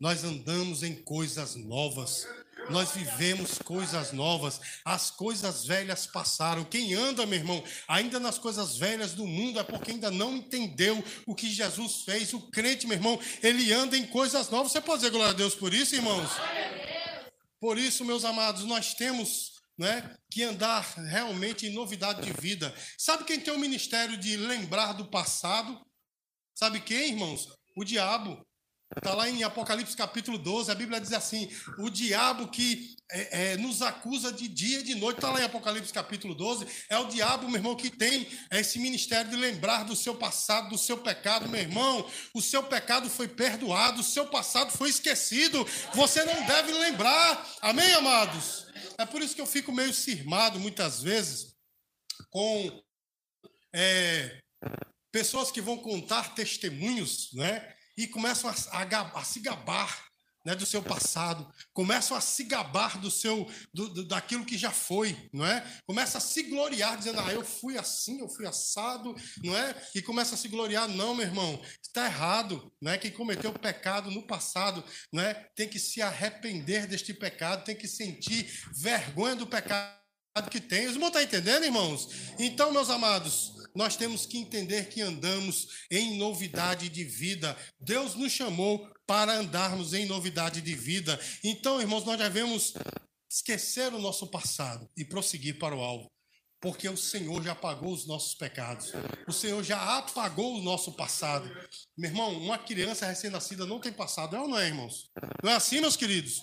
Nós 0.00 0.24
andamos 0.24 0.82
em 0.82 0.96
coisas 0.96 1.54
novas. 1.54 2.26
Nós 2.70 2.92
vivemos 2.92 3.58
coisas 3.58 4.12
novas, 4.12 4.60
as 4.84 5.10
coisas 5.10 5.64
velhas 5.64 6.06
passaram. 6.06 6.64
Quem 6.64 6.94
anda, 6.94 7.26
meu 7.26 7.38
irmão, 7.38 7.62
ainda 7.88 8.20
nas 8.20 8.38
coisas 8.38 8.76
velhas 8.76 9.12
do 9.12 9.26
mundo 9.26 9.58
é 9.58 9.64
porque 9.64 9.90
ainda 9.90 10.10
não 10.10 10.36
entendeu 10.36 11.02
o 11.26 11.34
que 11.34 11.50
Jesus 11.50 12.02
fez. 12.02 12.32
O 12.32 12.50
crente, 12.50 12.86
meu 12.86 12.96
irmão, 12.96 13.18
ele 13.42 13.72
anda 13.72 13.96
em 13.96 14.06
coisas 14.06 14.48
novas. 14.50 14.72
Você 14.72 14.80
pode 14.80 15.02
dizer 15.02 15.10
glória 15.10 15.32
a 15.32 15.36
Deus 15.36 15.54
por 15.54 15.74
isso, 15.74 15.96
irmãos? 15.96 16.30
Por 17.58 17.76
isso, 17.76 18.04
meus 18.04 18.24
amados, 18.24 18.64
nós 18.64 18.94
temos 18.94 19.52
né, 19.76 20.16
que 20.30 20.42
andar 20.42 20.82
realmente 20.96 21.66
em 21.66 21.72
novidade 21.72 22.22
de 22.22 22.32
vida. 22.40 22.72
Sabe 22.96 23.24
quem 23.24 23.40
tem 23.40 23.52
o 23.52 23.58
ministério 23.58 24.16
de 24.16 24.36
lembrar 24.36 24.92
do 24.92 25.10
passado? 25.10 25.80
Sabe 26.54 26.80
quem, 26.80 27.10
irmãos? 27.10 27.48
O 27.76 27.84
diabo. 27.84 28.40
Está 28.96 29.14
lá 29.14 29.30
em 29.30 29.44
Apocalipse 29.44 29.96
capítulo 29.96 30.36
12, 30.36 30.68
a 30.68 30.74
Bíblia 30.74 31.00
diz 31.00 31.12
assim: 31.12 31.48
o 31.78 31.88
diabo 31.88 32.48
que 32.48 32.96
é, 33.08 33.52
é, 33.52 33.56
nos 33.56 33.82
acusa 33.82 34.32
de 34.32 34.48
dia 34.48 34.80
e 34.80 34.82
de 34.82 34.96
noite, 34.96 35.18
está 35.18 35.30
lá 35.30 35.40
em 35.40 35.44
Apocalipse 35.44 35.92
capítulo 35.92 36.34
12, 36.34 36.66
é 36.88 36.98
o 36.98 37.06
diabo, 37.06 37.46
meu 37.46 37.56
irmão, 37.56 37.76
que 37.76 37.88
tem 37.88 38.26
esse 38.50 38.80
ministério 38.80 39.30
de 39.30 39.36
lembrar 39.36 39.84
do 39.84 39.94
seu 39.94 40.16
passado, 40.16 40.70
do 40.70 40.78
seu 40.78 40.98
pecado, 40.98 41.48
meu 41.48 41.60
irmão. 41.60 42.04
O 42.34 42.42
seu 42.42 42.64
pecado 42.64 43.08
foi 43.08 43.28
perdoado, 43.28 44.00
o 44.00 44.04
seu 44.04 44.26
passado 44.26 44.72
foi 44.72 44.90
esquecido, 44.90 45.64
você 45.94 46.24
não 46.24 46.44
deve 46.46 46.72
lembrar, 46.72 47.48
amém, 47.60 47.92
amados? 47.92 48.66
É 48.98 49.06
por 49.06 49.22
isso 49.22 49.36
que 49.36 49.40
eu 49.40 49.46
fico 49.46 49.70
meio 49.70 49.94
cismado 49.94 50.58
muitas 50.58 51.00
vezes 51.00 51.54
com 52.28 52.82
é, 53.72 54.40
pessoas 55.12 55.52
que 55.52 55.60
vão 55.60 55.76
contar 55.76 56.34
testemunhos, 56.34 57.30
né? 57.34 57.76
E 58.00 58.06
começam 58.06 58.48
a, 58.48 58.54
a, 58.82 59.20
a 59.20 59.24
se 59.24 59.40
gabar 59.40 60.10
né, 60.42 60.54
do 60.54 60.64
seu 60.64 60.82
passado, 60.82 61.46
começam 61.70 62.16
a 62.16 62.20
se 62.20 62.44
gabar 62.44 62.98
do 62.98 63.10
seu 63.10 63.46
do, 63.74 63.90
do, 63.90 64.04
daquilo 64.06 64.46
que 64.46 64.56
já 64.56 64.70
foi, 64.70 65.14
não 65.34 65.44
é? 65.44 65.62
Começa 65.86 66.16
a 66.16 66.20
se 66.20 66.44
gloriar 66.44 66.96
dizendo: 66.96 67.20
"Ah, 67.20 67.30
eu 67.30 67.44
fui 67.44 67.76
assim, 67.76 68.20
eu 68.20 68.28
fui 68.28 68.46
assado", 68.46 69.14
não 69.44 69.54
é? 69.54 69.74
E 69.94 70.00
começa 70.00 70.34
a 70.34 70.38
se 70.38 70.48
gloriar, 70.48 70.88
não, 70.88 71.14
meu 71.14 71.26
irmão, 71.26 71.60
está 71.82 72.06
errado, 72.06 72.72
não 72.80 72.90
é? 72.90 72.96
Quem 72.96 73.10
cometeu 73.10 73.52
pecado 73.52 74.10
no 74.10 74.26
passado, 74.26 74.82
não 75.12 75.22
é? 75.22 75.34
Tem 75.54 75.68
que 75.68 75.78
se 75.78 76.00
arrepender 76.00 76.86
deste 76.86 77.12
pecado, 77.12 77.64
tem 77.64 77.76
que 77.76 77.86
sentir 77.86 78.50
vergonha 78.72 79.36
do 79.36 79.46
pecado 79.46 80.00
que 80.50 80.60
tem. 80.60 80.86
Os 80.86 80.94
irmãos 80.94 81.08
estão 81.08 81.22
entendendo, 81.22 81.64
irmãos? 81.64 82.08
Então, 82.38 82.72
meus 82.72 82.88
amados, 82.88 83.59
nós 83.74 83.96
temos 83.96 84.26
que 84.26 84.38
entender 84.38 84.88
que 84.88 85.00
andamos 85.00 85.86
em 85.90 86.16
novidade 86.18 86.88
de 86.88 87.04
vida. 87.04 87.56
Deus 87.78 88.14
nos 88.14 88.32
chamou 88.32 88.90
para 89.06 89.34
andarmos 89.34 89.92
em 89.94 90.06
novidade 90.06 90.60
de 90.60 90.74
vida. 90.74 91.18
Então, 91.42 91.80
irmãos, 91.80 92.04
nós 92.04 92.18
devemos 92.18 92.74
esquecer 93.30 93.92
o 93.92 93.98
nosso 93.98 94.26
passado 94.26 94.88
e 94.96 95.04
prosseguir 95.04 95.58
para 95.58 95.74
o 95.74 95.80
alvo. 95.80 96.10
Porque 96.60 96.88
o 96.88 96.96
Senhor 96.96 97.42
já 97.42 97.54
pagou 97.54 97.92
os 97.92 98.06
nossos 98.06 98.34
pecados. 98.34 98.92
O 99.26 99.32
Senhor 99.32 99.62
já 99.64 99.98
apagou 99.98 100.58
o 100.58 100.62
nosso 100.62 100.92
passado. 100.92 101.48
Meu 101.96 102.10
irmão, 102.10 102.36
uma 102.36 102.58
criança 102.58 103.06
recém-nascida 103.06 103.64
não 103.64 103.80
tem 103.80 103.92
passado, 103.92 104.36
é 104.36 104.40
ou 104.40 104.46
não 104.46 104.58
é, 104.58 104.66
irmãos? 104.66 105.10
Não 105.42 105.50
é 105.50 105.54
assim, 105.54 105.80
meus 105.80 105.96
queridos? 105.96 106.42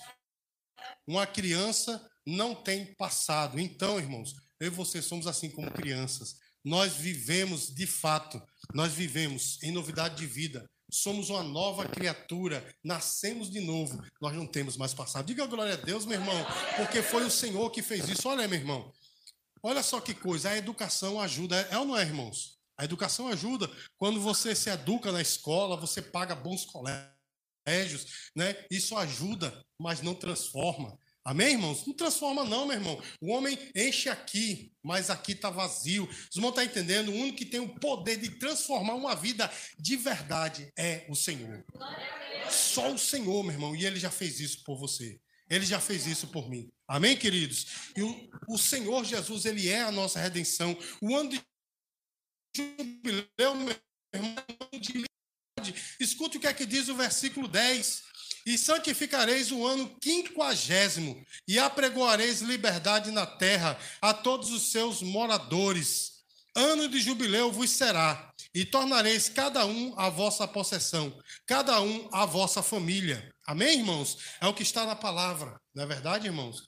Uma 1.06 1.28
criança 1.28 2.04
não 2.26 2.56
tem 2.56 2.96
passado. 2.96 3.60
Então, 3.60 4.00
irmãos, 4.00 4.34
eu 4.60 4.68
e 4.68 4.72
você 4.72 5.02
somos 5.02 5.28
assim 5.28 5.52
como 5.52 5.70
crianças 5.70 6.36
nós 6.68 6.96
vivemos 6.96 7.74
de 7.74 7.88
fato, 7.88 8.42
nós 8.74 8.92
vivemos 8.92 9.58
em 9.64 9.72
novidade 9.72 10.16
de 10.18 10.28
vida. 10.28 10.70
Somos 10.92 11.30
uma 11.30 11.42
nova 11.42 11.88
criatura, 11.88 12.62
nascemos 12.84 13.50
de 13.50 13.62
novo, 13.62 14.04
nós 14.22 14.34
não 14.36 14.46
temos 14.46 14.76
mais 14.76 14.94
passado. 14.94 15.26
Diga 15.26 15.46
glória 15.46 15.76
a 15.76 15.78
Deus, 15.78 16.06
meu 16.06 16.20
irmão, 16.20 16.46
porque 16.76 17.02
foi 17.02 17.26
o 17.26 17.32
Senhor 17.32 17.72
que 17.72 17.82
fez 17.82 18.10
isso. 18.10 18.28
Olha, 18.28 18.46
meu 18.50 18.60
irmão, 18.60 18.92
olha 19.64 19.82
só 19.82 20.02
que 20.02 20.14
coisa, 20.14 20.50
a 20.50 20.58
educação 20.58 21.22
ajuda, 21.22 21.56
é 21.72 21.78
ou 21.78 21.86
não 21.86 21.98
é, 21.98 22.02
irmãos? 22.02 22.58
A 22.78 22.84
educação 22.84 23.30
ajuda. 23.30 23.72
Quando 23.98 24.20
você 24.20 24.54
se 24.54 24.70
educa 24.70 25.10
na 25.10 25.22
escola, 25.22 25.78
você 25.78 26.02
paga 26.02 26.36
bons 26.36 26.66
colégios, 26.66 28.30
né? 28.36 28.66
Isso 28.70 28.98
ajuda, 28.98 29.66
mas 29.80 30.02
não 30.02 30.14
transforma. 30.14 31.00
Amém, 31.28 31.56
irmãos? 31.56 31.86
Não 31.86 31.94
transforma, 31.94 32.46
não, 32.46 32.66
meu 32.66 32.78
irmão. 32.78 33.04
O 33.20 33.34
homem 33.34 33.60
enche 33.76 34.08
aqui, 34.08 34.72
mas 34.82 35.10
aqui 35.10 35.34
está 35.34 35.50
vazio. 35.50 36.08
Os 36.08 36.38
irmãos 36.38 36.52
estão 36.52 36.64
entendendo? 36.64 37.12
O 37.12 37.16
único 37.16 37.38
que 37.38 37.46
tem 37.46 37.60
o 37.60 37.68
poder 37.68 38.16
de 38.16 38.30
transformar 38.40 38.96
uma 38.96 39.14
vida 39.14 39.52
de 39.78 39.98
verdade 39.98 40.72
é 40.78 41.06
o 41.10 41.16
Senhor. 41.16 41.66
Só 42.50 42.94
o 42.94 42.98
Senhor, 42.98 43.44
meu 43.44 43.52
irmão. 43.52 43.76
E 43.76 43.86
ele 43.86 44.00
já 44.00 44.10
fez 44.10 44.40
isso 44.40 44.64
por 44.64 44.80
você. 44.80 45.20
Ele 45.50 45.66
já 45.66 45.82
fez 45.82 46.08
isso 46.08 46.28
por 46.28 46.50
mim. 46.50 46.72
Amém, 46.88 47.18
queridos? 47.18 47.92
E 47.94 48.02
o, 48.02 48.30
o 48.48 48.58
Senhor 48.58 49.04
Jesus, 49.04 49.44
ele 49.44 49.68
é 49.68 49.82
a 49.82 49.92
nossa 49.92 50.22
redenção. 50.22 50.80
O 51.02 51.14
ano 51.14 51.32
de 51.32 51.42
jubileu, 52.56 53.54
meu 53.54 53.76
irmão, 54.14 54.36
é 54.72 54.80
de 54.80 55.06
Escute 56.00 56.38
o 56.38 56.40
que 56.40 56.48
é 56.48 56.54
que 56.54 56.66
diz 56.66 56.88
o 56.88 56.96
versículo 56.96 57.48
10. 57.48 58.04
E 58.48 58.58
santificareis 58.58 59.51
o 59.51 59.68
ano 59.68 59.94
quinquagésimo, 60.00 61.22
e 61.46 61.60
apregoareis 61.60 62.39
liberdade 62.39 63.12
na 63.12 63.25
terra 63.25 63.77
a 64.01 64.13
todos 64.13 64.51
os 64.51 64.72
seus 64.72 65.01
moradores. 65.01 66.24
Ano 66.56 66.88
de 66.88 66.98
jubileu 67.01 67.51
vos 67.51 67.72
será, 67.72 68.32
e 68.56 68.63
tornareis 68.63 69.27
cada 69.27 69.66
um 69.66 69.94
a 70.00 70.10
vossa 70.10 70.48
possessão, 70.48 71.13
cada 71.46 71.82
um 71.82 72.08
a 72.13 72.25
vossa 72.25 72.63
família. 72.63 73.30
Amém, 73.46 73.80
irmãos? 73.80 74.18
É 74.39 74.48
o 74.48 74.54
que 74.54 74.63
está 74.63 74.86
na 74.86 74.96
palavra, 74.96 75.60
não 75.75 75.84
é 75.84 75.86
verdade, 75.86 76.27
irmãos? 76.27 76.66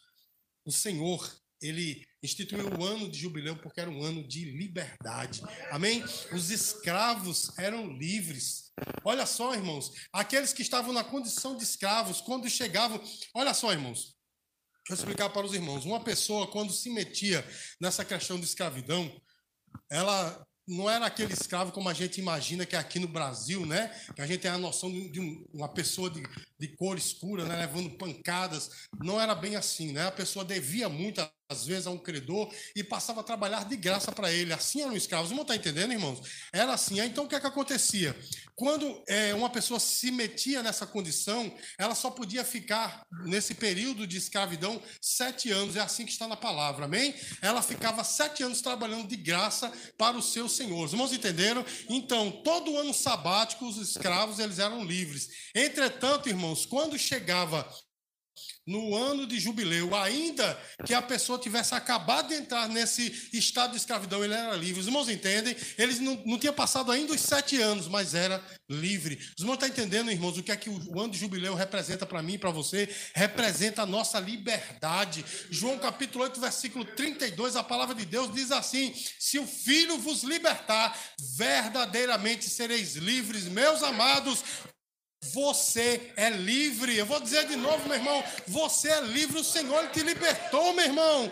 O 0.65 0.73
Senhor, 0.73 1.33
ele 1.61 2.05
instituiu 2.21 2.67
o 2.77 2.83
ano 2.83 3.09
de 3.09 3.17
jubileu 3.17 3.55
porque 3.55 3.79
era 3.79 3.89
um 3.89 4.03
ano 4.03 4.27
de 4.27 4.51
liberdade. 4.51 5.41
Amém? 5.71 6.03
Os 6.33 6.51
escravos 6.51 7.57
eram 7.57 7.87
livres. 7.87 8.68
Olha 9.03 9.25
só, 9.25 9.53
irmãos, 9.53 9.91
aqueles 10.13 10.53
que 10.53 10.61
estavam 10.61 10.93
na 10.93 11.03
condição 11.03 11.55
de 11.55 11.63
escravos, 11.63 12.21
quando 12.21 12.49
chegavam. 12.49 13.01
Olha 13.33 13.53
só, 13.53 13.71
irmãos, 13.71 14.15
deixa 14.87 14.91
eu 14.91 14.95
explicar 14.95 15.29
para 15.29 15.45
os 15.45 15.53
irmãos. 15.53 15.85
Uma 15.85 16.03
pessoa, 16.03 16.47
quando 16.47 16.73
se 16.73 16.89
metia 16.89 17.45
nessa 17.79 18.03
questão 18.05 18.39
de 18.39 18.45
escravidão, 18.45 19.11
ela 19.89 20.45
não 20.69 20.87
era 20.87 21.07
aquele 21.07 21.33
escravo 21.33 21.71
como 21.71 21.89
a 21.89 21.93
gente 21.93 22.21
imagina 22.21 22.65
que 22.65 22.75
é 22.75 22.79
aqui 22.79 22.99
no 22.99 23.07
Brasil, 23.07 23.65
né? 23.65 23.87
Que 24.15 24.21
a 24.21 24.27
gente 24.27 24.41
tem 24.41 24.51
a 24.51 24.57
noção 24.57 24.91
de, 24.91 25.19
uma 25.51 25.67
pessoa 25.67 26.09
de, 26.11 26.21
de 26.59 26.67
cor 26.75 26.95
escura, 26.95 27.43
né? 27.45 27.55
levando 27.55 27.97
pancadas. 27.97 28.69
Não 29.03 29.19
era 29.19 29.33
bem 29.33 29.55
assim, 29.55 29.91
né? 29.91 30.05
A 30.05 30.11
pessoa 30.11 30.45
devia 30.45 30.87
muito, 30.87 31.27
às 31.49 31.65
vezes, 31.65 31.87
a 31.87 31.89
um 31.89 31.97
credor 31.97 32.47
e 32.75 32.83
passava 32.83 33.21
a 33.21 33.23
trabalhar 33.23 33.65
de 33.65 33.75
graça 33.75 34.11
para 34.11 34.31
ele. 34.31 34.53
Assim 34.53 34.83
eram 34.83 34.95
escravos. 34.95 35.31
Não 35.31 35.41
está 35.41 35.55
entendendo, 35.55 35.91
irmãos? 35.91 36.21
Era 36.53 36.73
assim. 36.73 37.01
Então, 37.01 37.23
o 37.23 37.27
que 37.27 37.33
é 37.33 37.39
que 37.39 37.47
acontecia? 37.47 38.15
Quando 38.55 39.03
é, 39.07 39.33
uma 39.33 39.49
pessoa 39.49 39.79
se 39.79 40.11
metia 40.11 40.61
nessa 40.61 40.85
condição, 40.85 41.51
ela 41.77 41.95
só 41.95 42.11
podia 42.11 42.43
ficar 42.45 43.03
nesse 43.25 43.55
período 43.55 44.05
de 44.05 44.17
escravidão 44.17 44.79
sete 45.01 45.49
anos. 45.49 45.75
É 45.75 45.79
assim 45.79 46.05
que 46.05 46.11
está 46.11 46.27
na 46.27 46.37
palavra, 46.37 46.85
amém? 46.85 47.15
Ela 47.41 47.63
ficava 47.63 48.03
sete 48.03 48.43
anos 48.43 48.61
trabalhando 48.61 49.07
de 49.07 49.15
graça 49.15 49.71
para 49.97 50.15
os 50.15 50.31
seus 50.31 50.51
senhores. 50.51 50.91
Irmãos, 50.91 51.11
entenderam? 51.11 51.65
Então, 51.89 52.29
todo 52.43 52.77
ano 52.77 52.93
sabático, 52.93 53.67
os 53.67 53.77
escravos 53.77 54.37
eles 54.37 54.59
eram 54.59 54.85
livres. 54.85 55.29
Entretanto, 55.55 56.29
irmãos, 56.29 56.63
quando 56.63 56.99
chegava 56.99 57.67
no 58.69 58.95
ano 58.95 59.25
de 59.25 59.39
jubileu, 59.39 59.95
ainda 59.95 60.57
que 60.85 60.93
a 60.93 61.01
pessoa 61.01 61.39
tivesse 61.39 61.73
acabado 61.73 62.27
de 62.27 62.35
entrar 62.35 62.69
nesse 62.69 63.29
estado 63.33 63.71
de 63.71 63.77
escravidão, 63.77 64.23
ele 64.23 64.35
era 64.35 64.55
livre. 64.55 64.79
Os 64.79 64.85
irmãos 64.85 65.09
entendem? 65.09 65.55
Eles 65.75 65.99
não, 65.99 66.21
não 66.23 66.37
tinha 66.37 66.53
passado 66.53 66.91
ainda 66.91 67.11
os 67.11 67.19
sete 67.19 67.59
anos, 67.59 67.87
mas 67.87 68.13
era 68.13 68.43
livre. 68.69 69.15
Os 69.35 69.41
irmãos 69.41 69.55
estão 69.55 69.69
entendendo, 69.69 70.11
irmãos, 70.11 70.37
o 70.37 70.43
que 70.43 70.51
é 70.51 70.55
que 70.55 70.69
o 70.69 70.99
ano 70.99 71.11
de 71.11 71.17
jubileu 71.17 71.55
representa 71.55 72.05
para 72.05 72.21
mim 72.21 72.33
e 72.33 72.37
para 72.37 72.51
você? 72.51 72.87
Representa 73.15 73.81
a 73.81 73.87
nossa 73.87 74.19
liberdade. 74.19 75.25
João 75.49 75.79
capítulo 75.79 76.23
8, 76.25 76.39
versículo 76.39 76.85
32, 76.85 77.55
a 77.55 77.63
palavra 77.63 77.95
de 77.95 78.05
Deus 78.05 78.31
diz 78.31 78.51
assim: 78.51 78.93
Se 79.17 79.39
o 79.39 79.47
Filho 79.47 79.97
vos 79.97 80.21
libertar, 80.21 80.95
verdadeiramente 81.35 82.47
sereis 82.47 82.95
livres, 82.95 83.45
meus 83.45 83.81
amados. 83.81 84.43
Você 85.21 86.13
é 86.15 86.29
livre. 86.29 86.95
Eu 86.95 87.05
vou 87.05 87.19
dizer 87.19 87.47
de 87.47 87.55
novo, 87.55 87.87
meu 87.87 87.97
irmão. 87.97 88.23
Você 88.47 88.89
é 88.89 89.01
livre. 89.01 89.39
O 89.39 89.43
Senhor 89.43 89.89
te 89.89 90.01
libertou, 90.01 90.73
meu 90.73 90.85
irmão. 90.85 91.31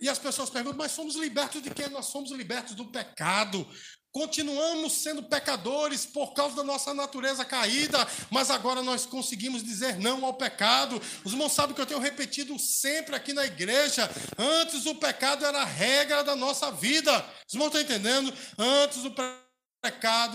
E 0.00 0.08
as 0.08 0.18
pessoas 0.18 0.50
perguntam, 0.50 0.78
mas 0.78 0.92
somos 0.92 1.14
libertos 1.16 1.62
de 1.62 1.70
quê? 1.70 1.88
Nós 1.88 2.06
somos 2.06 2.30
libertos 2.30 2.74
do 2.74 2.86
pecado. 2.86 3.66
Continuamos 4.12 4.92
sendo 4.92 5.24
pecadores 5.24 6.06
por 6.06 6.34
causa 6.34 6.54
da 6.54 6.62
nossa 6.62 6.94
natureza 6.94 7.44
caída, 7.44 8.06
mas 8.30 8.48
agora 8.48 8.80
nós 8.80 9.04
conseguimos 9.04 9.64
dizer 9.64 9.98
não 9.98 10.24
ao 10.24 10.34
pecado. 10.34 11.02
Os 11.24 11.32
irmãos 11.32 11.52
sabem 11.52 11.74
que 11.74 11.80
eu 11.80 11.86
tenho 11.86 11.98
repetido 11.98 12.56
sempre 12.56 13.16
aqui 13.16 13.32
na 13.32 13.44
igreja: 13.44 14.08
antes 14.38 14.86
o 14.86 14.94
pecado 14.94 15.44
era 15.44 15.62
a 15.62 15.64
regra 15.64 16.22
da 16.22 16.36
nossa 16.36 16.70
vida. 16.70 17.12
Os 17.48 17.54
irmãos 17.54 17.74
estão 17.74 17.80
entendendo? 17.80 18.32
Antes 18.56 19.04
o 19.04 19.10
pecado 19.10 19.43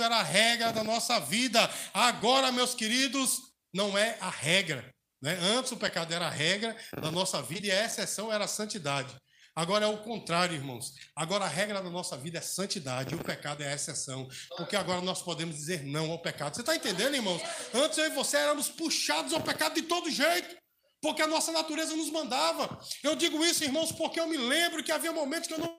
era 0.01 0.17
a 0.17 0.23
regra 0.23 0.71
da 0.71 0.83
nossa 0.83 1.19
vida. 1.19 1.69
Agora, 1.93 2.51
meus 2.51 2.73
queridos, 2.73 3.39
não 3.73 3.97
é 3.97 4.17
a 4.19 4.29
regra. 4.29 4.93
Né? 5.21 5.37
Antes 5.41 5.71
o 5.71 5.77
pecado 5.77 6.13
era 6.13 6.27
a 6.27 6.29
regra 6.29 6.75
da 6.99 7.11
nossa 7.11 7.41
vida 7.41 7.67
e 7.67 7.71
a 7.71 7.85
exceção 7.85 8.31
era 8.31 8.45
a 8.45 8.47
santidade. 8.47 9.15
Agora 9.55 9.85
é 9.85 9.87
o 9.87 9.97
contrário, 9.97 10.55
irmãos. 10.55 10.93
Agora 11.15 11.43
a 11.43 11.47
regra 11.47 11.81
da 11.81 11.89
nossa 11.89 12.15
vida 12.15 12.37
é 12.37 12.41
santidade 12.41 13.13
e 13.13 13.17
o 13.17 13.23
pecado 13.23 13.61
é 13.61 13.67
a 13.67 13.75
exceção. 13.75 14.27
Porque 14.55 14.75
agora 14.75 15.01
nós 15.01 15.21
podemos 15.21 15.55
dizer 15.55 15.83
não 15.83 16.11
ao 16.11 16.21
pecado. 16.21 16.55
Você 16.55 16.61
está 16.61 16.75
entendendo, 16.75 17.15
irmãos? 17.15 17.41
Antes 17.73 17.97
eu 17.97 18.05
e 18.05 18.09
você 18.09 18.37
éramos 18.37 18.69
puxados 18.69 19.33
ao 19.33 19.41
pecado 19.41 19.75
de 19.75 19.81
todo 19.81 20.09
jeito. 20.09 20.57
Porque 21.01 21.21
a 21.21 21.27
nossa 21.27 21.51
natureza 21.51 21.95
nos 21.95 22.09
mandava. 22.09 22.79
Eu 23.03 23.15
digo 23.15 23.43
isso, 23.43 23.63
irmãos, 23.63 23.91
porque 23.91 24.19
eu 24.19 24.27
me 24.27 24.37
lembro 24.37 24.83
que 24.83 24.91
havia 24.91 25.11
momentos 25.11 25.47
que 25.47 25.53
eu 25.53 25.59
não 25.59 25.78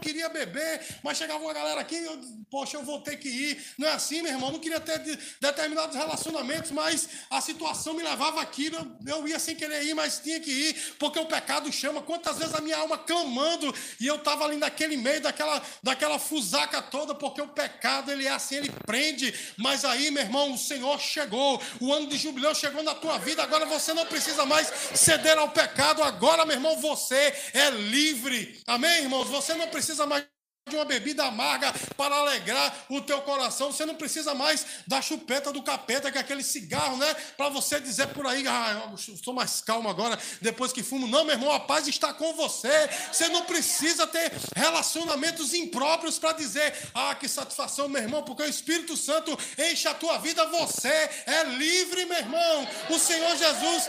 queria 0.00 0.28
beber, 0.28 0.80
mas 1.02 1.18
chegava 1.18 1.42
uma 1.42 1.52
galera 1.52 1.80
aqui, 1.80 1.96
eu, 1.96 2.20
poxa, 2.50 2.76
eu 2.76 2.84
vou 2.84 3.00
ter 3.00 3.16
que 3.16 3.28
ir. 3.28 3.74
Não 3.78 3.88
é 3.88 3.92
assim, 3.92 4.22
meu 4.22 4.32
irmão, 4.32 4.52
não 4.52 4.58
queria 4.58 4.80
ter 4.80 4.98
determinados 5.40 5.96
relacionamentos, 5.96 6.70
mas 6.70 7.08
a 7.30 7.40
situação 7.40 7.94
me 7.94 8.02
levava 8.02 8.40
aqui, 8.40 8.70
eu, 8.72 8.96
eu 9.06 9.28
ia 9.28 9.38
sem 9.38 9.54
querer 9.54 9.84
ir, 9.84 9.94
mas 9.94 10.20
tinha 10.20 10.38
que 10.40 10.50
ir, 10.50 10.94
porque 10.98 11.18
o 11.18 11.26
pecado 11.26 11.72
chama. 11.72 12.02
Quantas 12.02 12.38
vezes 12.38 12.54
a 12.54 12.60
minha 12.60 12.76
alma 12.76 12.98
clamando 12.98 13.74
e 14.00 14.06
eu 14.06 14.16
estava 14.16 14.44
ali 14.44 14.56
naquele 14.56 14.96
meio 14.96 15.20
daquela, 15.20 15.62
daquela 15.82 16.18
fusaca 16.18 16.82
toda, 16.82 17.14
porque 17.14 17.40
o 17.40 17.48
pecado, 17.48 18.10
ele 18.12 18.26
é 18.26 18.30
assim, 18.30 18.56
ele 18.56 18.70
prende. 18.84 19.34
Mas 19.56 19.84
aí, 19.84 20.10
meu 20.10 20.22
irmão, 20.22 20.52
o 20.52 20.58
Senhor 20.58 21.00
chegou, 21.00 21.60
o 21.80 21.92
ano 21.92 22.06
de 22.06 22.16
jubileu 22.16 22.54
chegou 22.54 22.82
na 22.82 22.94
tua 22.94 23.18
vida, 23.18 23.42
agora 23.42 23.64
você 23.64 23.92
não 23.94 24.06
precisa 24.06 24.44
mais 24.44 24.70
ceder 24.94 25.38
ao 25.38 25.48
pecado, 25.48 26.02
agora, 26.02 26.44
meu 26.44 26.56
irmão, 26.56 26.76
você 26.76 27.34
é 27.54 27.70
livre. 27.70 28.60
Amém, 28.66 29.02
irmãos? 29.02 29.28
Você 29.28 29.54
não 29.54 29.66
precisa 29.68 29.75
precisa 29.76 30.06
mais 30.06 30.24
de 30.68 30.74
uma 30.74 30.84
bebida 30.84 31.24
amarga 31.24 31.72
para 31.96 32.16
alegrar 32.16 32.86
o 32.88 33.00
teu 33.00 33.20
coração. 33.20 33.70
Você 33.70 33.86
não 33.86 33.94
precisa 33.94 34.34
mais 34.34 34.66
da 34.84 35.00
chupeta 35.00 35.52
do 35.52 35.62
capeta, 35.62 36.10
que 36.10 36.18
é 36.18 36.20
aquele 36.20 36.42
cigarro, 36.42 36.96
né? 36.96 37.14
Para 37.36 37.50
você 37.50 37.78
dizer 37.78 38.08
por 38.08 38.26
aí, 38.26 38.44
ah, 38.48 38.92
estou 38.96 39.32
mais 39.32 39.60
calmo 39.60 39.88
agora, 39.88 40.18
depois 40.40 40.72
que 40.72 40.82
fumo. 40.82 41.06
Não, 41.06 41.24
meu 41.24 41.34
irmão, 41.34 41.52
a 41.52 41.60
paz 41.60 41.86
está 41.86 42.12
com 42.12 42.32
você. 42.32 42.88
Você 43.12 43.28
não 43.28 43.44
precisa 43.44 44.08
ter 44.08 44.32
relacionamentos 44.56 45.54
impróprios 45.54 46.18
para 46.18 46.32
dizer, 46.32 46.74
ah, 46.94 47.14
que 47.14 47.28
satisfação, 47.28 47.86
meu 47.86 48.02
irmão, 48.02 48.24
porque 48.24 48.42
o 48.42 48.48
Espírito 48.48 48.96
Santo 48.96 49.38
enche 49.56 49.86
a 49.86 49.94
tua 49.94 50.18
vida. 50.18 50.44
Você 50.46 50.88
é 50.88 51.44
livre, 51.44 52.06
meu 52.06 52.18
irmão. 52.18 52.68
O 52.90 52.98
Senhor 52.98 53.36
Jesus, 53.36 53.88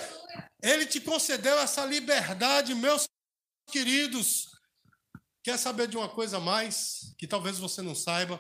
Ele 0.61 0.85
te 0.85 0.99
concedeu 0.99 1.57
essa 1.57 1.83
liberdade, 1.85 2.75
meus 2.75 3.07
queridos. 3.71 4.56
Quer 5.47 5.57
saber 5.57 5.87
de 5.87 5.95
uma 5.95 6.09
coisa 6.09 6.41
mais 6.41 7.15
que 7.17 7.25
talvez 7.25 7.57
você 7.57 7.81
não 7.81 7.95
saiba? 7.95 8.37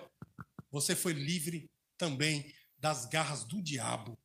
Você 0.69 0.93
foi 0.93 1.13
livre 1.13 1.71
também 1.97 2.53
das 2.77 3.05
garras 3.05 3.45
do 3.45 3.61
diabo. 3.61 4.19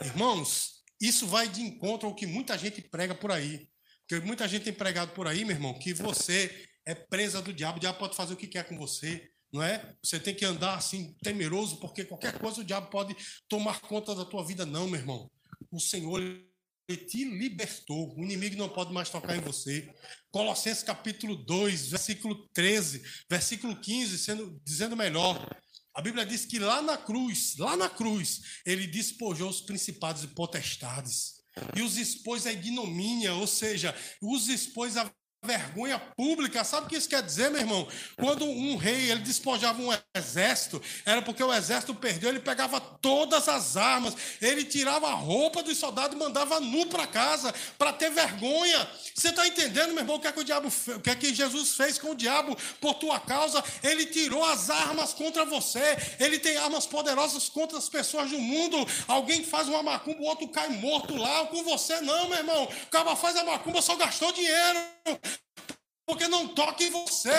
Irmãos, 0.00 0.84
isso 1.00 1.26
vai 1.26 1.48
de 1.48 1.60
encontro 1.60 2.06
ao 2.08 2.14
que 2.14 2.24
muita 2.24 2.56
gente 2.56 2.80
prega 2.80 3.16
por 3.16 3.32
aí. 3.32 3.68
Porque 4.06 4.24
muita 4.24 4.46
gente 4.46 4.62
tem 4.62 4.72
pregado 4.72 5.10
por 5.10 5.26
aí, 5.26 5.44
meu 5.44 5.56
irmão, 5.56 5.76
que 5.76 5.92
você 5.92 6.68
é 6.86 6.94
presa 6.94 7.42
do 7.42 7.52
diabo, 7.52 7.78
o 7.78 7.80
diabo 7.80 7.98
pode 7.98 8.14
fazer 8.14 8.34
o 8.34 8.36
que 8.36 8.46
quer 8.46 8.62
com 8.62 8.78
você, 8.78 9.28
não 9.52 9.60
é? 9.60 9.96
Você 10.04 10.20
tem 10.20 10.36
que 10.36 10.44
andar 10.44 10.76
assim 10.76 11.16
temeroso, 11.20 11.80
porque 11.80 12.04
qualquer 12.04 12.38
coisa 12.38 12.60
o 12.60 12.64
diabo 12.64 12.90
pode 12.90 13.16
tomar 13.48 13.80
conta 13.80 14.14
da 14.14 14.24
tua 14.24 14.46
vida, 14.46 14.64
não, 14.64 14.86
meu 14.86 15.00
irmão. 15.00 15.28
O 15.68 15.80
Senhor 15.80 16.22
te 16.96 17.24
libertou. 17.24 18.14
O 18.16 18.22
inimigo 18.22 18.56
não 18.56 18.68
pode 18.68 18.92
mais 18.92 19.10
tocar 19.10 19.36
em 19.36 19.40
você. 19.40 19.88
Colossenses 20.30 20.82
capítulo 20.82 21.36
2, 21.36 21.88
versículo 21.88 22.48
13, 22.54 23.02
versículo 23.28 23.76
15, 23.76 24.18
sendo, 24.18 24.60
dizendo 24.64 24.96
melhor. 24.96 25.46
A 25.94 26.00
Bíblia 26.00 26.24
diz 26.24 26.46
que 26.46 26.58
lá 26.58 26.80
na 26.80 26.96
cruz, 26.96 27.56
lá 27.58 27.76
na 27.76 27.88
cruz, 27.88 28.40
ele 28.64 28.86
despojou 28.86 29.50
os 29.50 29.60
principados 29.60 30.24
e 30.24 30.28
potestades. 30.28 31.42
E 31.76 31.82
os 31.82 31.98
expôs 31.98 32.46
à 32.46 32.52
ignomínia, 32.52 33.34
ou 33.34 33.46
seja, 33.46 33.94
os 34.22 34.48
expôs 34.48 34.96
à 34.96 35.12
vergonha 35.44 35.98
pública. 36.16 36.62
Sabe 36.62 36.86
o 36.86 36.88
que 36.88 36.96
isso 36.96 37.08
quer 37.08 37.22
dizer, 37.22 37.50
meu 37.50 37.60
irmão? 37.60 37.88
Quando 38.16 38.44
um 38.44 38.76
rei 38.76 39.10
ele 39.10 39.20
despojava 39.20 39.82
um 39.82 39.88
exército, 40.14 40.80
era 41.04 41.20
porque 41.20 41.42
o 41.42 41.52
exército 41.52 41.92
perdeu, 41.94 42.30
ele 42.30 42.38
pegava 42.38 42.80
todas 42.80 43.48
as 43.48 43.76
armas, 43.76 44.14
ele 44.40 44.64
tirava 44.64 45.08
a 45.08 45.14
roupa 45.14 45.62
dos 45.62 45.76
soldados 45.76 46.14
e 46.16 46.18
mandava 46.18 46.60
nu 46.60 46.86
para 46.86 47.08
casa 47.08 47.52
para 47.76 47.92
ter 47.92 48.10
vergonha. 48.10 48.88
Você 49.14 49.30
está 49.30 49.46
entendendo, 49.46 49.88
meu 49.88 49.98
irmão, 49.98 50.16
o 50.16 50.20
que 50.20 50.28
é 50.28 50.32
que 50.32 50.40
o 50.40 50.44
diabo, 50.44 50.68
o 50.68 51.00
que 51.00 51.10
é 51.10 51.16
que 51.16 51.34
Jesus 51.34 51.74
fez 51.74 51.98
com 51.98 52.12
o 52.12 52.14
diabo 52.14 52.56
por 52.80 52.94
tua 52.94 53.18
causa? 53.18 53.62
Ele 53.82 54.06
tirou 54.06 54.44
as 54.44 54.70
armas 54.70 55.12
contra 55.12 55.44
você. 55.44 55.96
Ele 56.20 56.38
tem 56.38 56.56
armas 56.56 56.86
poderosas 56.86 57.48
contra 57.48 57.78
as 57.78 57.88
pessoas 57.88 58.30
do 58.30 58.38
mundo. 58.38 58.76
Alguém 59.08 59.44
faz 59.44 59.68
uma 59.68 59.82
macumba, 59.82 60.20
o 60.22 60.26
outro 60.26 60.46
cai 60.48 60.68
morto 60.68 61.16
lá. 61.16 61.46
Com 61.46 61.64
você 61.64 62.00
não, 62.00 62.28
meu 62.28 62.38
irmão. 62.38 62.64
O 62.64 62.86
cara 62.86 63.16
faz 63.16 63.36
a 63.36 63.44
macumba, 63.44 63.82
só 63.82 63.96
gastou 63.96 64.30
dinheiro 64.32 64.92
porque 66.12 66.28
não 66.28 66.48
toca 66.48 66.82
em 66.84 66.90
você. 66.90 67.30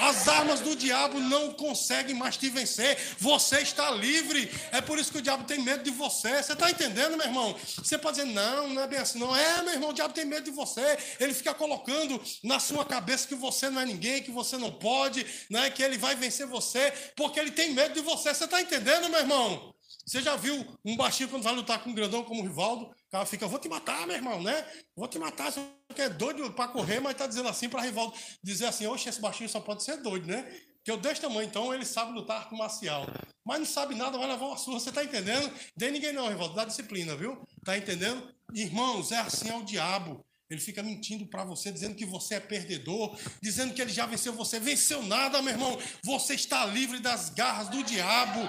As 0.00 0.26
armas 0.26 0.60
do 0.60 0.74
diabo 0.74 1.20
não 1.20 1.52
conseguem 1.52 2.14
mais 2.14 2.36
te 2.36 2.48
vencer. 2.48 2.98
Você 3.18 3.60
está 3.60 3.90
livre. 3.90 4.50
É 4.72 4.80
por 4.80 4.98
isso 4.98 5.12
que 5.12 5.18
o 5.18 5.22
diabo 5.22 5.44
tem 5.44 5.60
medo 5.60 5.84
de 5.84 5.90
você. 5.90 6.42
Você 6.42 6.52
está 6.52 6.70
entendendo, 6.70 7.16
meu 7.16 7.26
irmão? 7.26 7.56
Você 7.76 7.96
pode 7.96 8.16
dizer, 8.16 8.32
não, 8.32 8.68
não 8.68 8.82
é 8.82 8.88
bem 8.88 8.98
assim. 8.98 9.18
Não 9.18 9.34
é, 9.36 9.62
meu 9.62 9.74
irmão, 9.74 9.90
o 9.90 9.92
diabo 9.92 10.12
tem 10.12 10.24
medo 10.24 10.44
de 10.44 10.50
você. 10.50 10.98
Ele 11.20 11.32
fica 11.32 11.54
colocando 11.54 12.20
na 12.42 12.58
sua 12.58 12.84
cabeça 12.84 13.28
que 13.28 13.34
você 13.34 13.70
não 13.70 13.80
é 13.80 13.86
ninguém, 13.86 14.22
que 14.22 14.32
você 14.32 14.56
não 14.56 14.72
pode, 14.72 15.24
né? 15.48 15.70
que 15.70 15.82
ele 15.82 15.98
vai 15.98 16.14
vencer 16.16 16.46
você, 16.46 16.92
porque 17.14 17.38
ele 17.38 17.52
tem 17.52 17.72
medo 17.72 17.94
de 17.94 18.00
você. 18.00 18.34
Você 18.34 18.44
está 18.44 18.60
entendendo, 18.60 19.08
meu 19.08 19.20
irmão? 19.20 19.72
Você 20.04 20.20
já 20.20 20.34
viu 20.34 20.66
um 20.84 20.96
baixinho 20.96 21.28
quando 21.28 21.44
vai 21.44 21.54
lutar 21.54 21.82
com 21.84 21.90
um 21.90 21.94
grandão 21.94 22.24
como 22.24 22.40
o 22.40 22.44
Rivaldo? 22.44 22.90
O 23.10 23.18
cara 23.18 23.26
fica, 23.26 23.48
vou 23.48 23.58
te 23.58 23.68
matar, 23.68 24.06
meu 24.06 24.14
irmão, 24.14 24.40
né? 24.40 24.64
Vou 24.94 25.08
te 25.08 25.18
matar, 25.18 25.50
você 25.50 25.60
é 25.98 26.08
doido 26.08 26.52
para 26.52 26.68
correr, 26.68 27.00
mas 27.00 27.16
tá 27.16 27.26
dizendo 27.26 27.48
assim 27.48 27.68
para 27.68 27.82
Rivaldo 27.82 28.16
dizer 28.40 28.66
assim, 28.66 28.86
oxe, 28.86 29.08
esse 29.08 29.20
baixinho 29.20 29.50
só 29.50 29.58
pode 29.58 29.82
ser 29.82 29.96
doido, 29.96 30.28
né? 30.28 30.48
Que 30.84 30.92
eu 30.92 30.96
desse 30.96 31.20
tamanho, 31.20 31.42
então 31.42 31.74
ele 31.74 31.84
sabe 31.84 32.12
lutar 32.12 32.48
com 32.48 32.56
marcial. 32.56 33.04
Mas 33.44 33.58
não 33.58 33.66
sabe 33.66 33.96
nada, 33.96 34.16
vai 34.16 34.28
levar 34.28 34.46
uma 34.46 34.56
surra, 34.56 34.78
você 34.78 34.92
tá 34.92 35.02
entendendo? 35.02 35.52
Dê 35.76 35.90
ninguém 35.90 36.12
não, 36.12 36.28
Rivaldo, 36.28 36.54
dá 36.54 36.64
disciplina, 36.64 37.16
viu? 37.16 37.44
Tá 37.64 37.76
entendendo? 37.76 38.32
Irmãos, 38.54 39.10
é 39.10 39.18
assim 39.18 39.50
ao 39.50 39.64
diabo. 39.64 40.24
Ele 40.48 40.60
fica 40.60 40.80
mentindo 40.80 41.26
para 41.26 41.44
você, 41.44 41.72
dizendo 41.72 41.96
que 41.96 42.06
você 42.06 42.36
é 42.36 42.40
perdedor, 42.40 43.18
dizendo 43.42 43.74
que 43.74 43.82
ele 43.82 43.92
já 43.92 44.06
venceu 44.06 44.32
você. 44.32 44.60
Venceu 44.60 45.02
nada, 45.02 45.42
meu 45.42 45.52
irmão. 45.52 45.76
Você 46.04 46.34
está 46.34 46.64
livre 46.64 47.00
das 47.00 47.30
garras 47.30 47.68
do 47.68 47.82
diabo. 47.82 48.40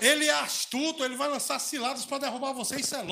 Ele 0.00 0.26
é 0.26 0.34
astuto, 0.34 1.04
ele 1.04 1.16
vai 1.16 1.28
lançar 1.28 1.58
ciladas 1.58 2.04
para 2.04 2.18
derrubar 2.18 2.52
você. 2.52 2.76
Isso 2.76 2.94
é 2.94 3.02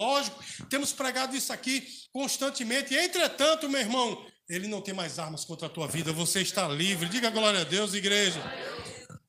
lógico. 0.00 0.42
Temos 0.68 0.92
pregado 0.92 1.36
isso 1.36 1.52
aqui 1.52 1.86
constantemente. 2.12 2.94
Entretanto, 2.94 3.68
meu 3.68 3.80
irmão, 3.80 4.26
ele 4.48 4.68
não 4.68 4.80
tem 4.80 4.94
mais 4.94 5.18
armas 5.18 5.44
contra 5.44 5.66
a 5.66 5.70
tua 5.70 5.86
vida. 5.88 6.12
Você 6.12 6.40
está 6.40 6.68
livre. 6.68 7.08
Diga 7.08 7.30
glória 7.30 7.60
a 7.60 7.64
Deus, 7.64 7.94
igreja. 7.94 8.40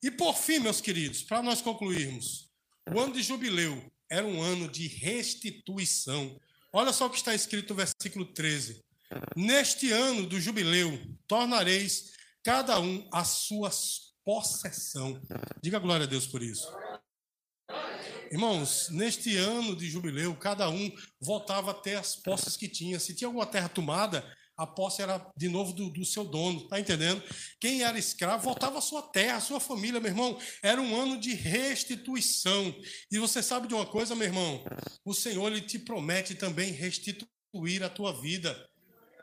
E 0.02 0.10
por 0.10 0.36
fim, 0.36 0.58
meus 0.58 0.80
queridos, 0.80 1.22
para 1.22 1.42
nós 1.42 1.60
concluirmos, 1.60 2.50
o 2.92 3.00
ano 3.00 3.14
de 3.14 3.22
jubileu 3.22 3.82
era 4.10 4.26
um 4.26 4.40
ano 4.40 4.68
de 4.68 4.86
restituição. 4.86 6.38
Olha 6.72 6.92
só 6.92 7.06
o 7.06 7.10
que 7.10 7.16
está 7.16 7.34
escrito 7.34 7.70
no 7.70 7.76
versículo 7.76 8.24
13. 8.24 8.84
Neste 9.34 9.90
ano 9.90 10.26
do 10.26 10.40
jubileu, 10.40 11.00
tornareis 11.26 12.12
cada 12.42 12.78
um 12.78 13.08
a 13.12 13.24
sua 13.24 13.70
possessão. 14.24 15.20
Diga 15.62 15.78
glória 15.78 16.04
a 16.04 16.08
Deus 16.08 16.26
por 16.26 16.42
isso. 16.42 16.68
Irmãos, 18.30 18.88
neste 18.90 19.36
ano 19.36 19.76
de 19.76 19.88
jubileu, 19.88 20.34
cada 20.36 20.68
um 20.68 20.90
voltava 21.20 21.70
a 21.70 21.74
ter 21.74 21.96
as 21.96 22.16
posses 22.16 22.56
que 22.56 22.68
tinha. 22.68 22.98
Se 22.98 23.14
tinha 23.14 23.28
alguma 23.28 23.46
terra 23.46 23.68
tomada, 23.68 24.24
a 24.56 24.66
posse 24.66 25.02
era 25.02 25.30
de 25.36 25.48
novo 25.48 25.72
do, 25.72 25.90
do, 25.90 26.04
seu 26.04 26.24
dono, 26.24 26.66
tá 26.66 26.80
entendendo? 26.80 27.22
Quem 27.60 27.82
era 27.82 27.98
escravo 27.98 28.44
voltava 28.44 28.78
à 28.78 28.80
sua 28.80 29.02
terra, 29.02 29.36
à 29.36 29.40
sua 29.40 29.60
família, 29.60 30.00
meu 30.00 30.10
irmão. 30.10 30.38
Era 30.62 30.80
um 30.80 30.98
ano 30.98 31.20
de 31.20 31.34
restituição. 31.34 32.74
E 33.10 33.18
você 33.18 33.42
sabe 33.42 33.68
de 33.68 33.74
uma 33.74 33.86
coisa, 33.86 34.14
meu 34.14 34.26
irmão? 34.26 34.64
O 35.04 35.12
Senhor 35.12 35.52
ele 35.52 35.60
te 35.60 35.78
promete 35.78 36.34
também 36.34 36.72
restituir 36.72 37.82
a 37.84 37.90
tua 37.90 38.18
vida. 38.20 38.68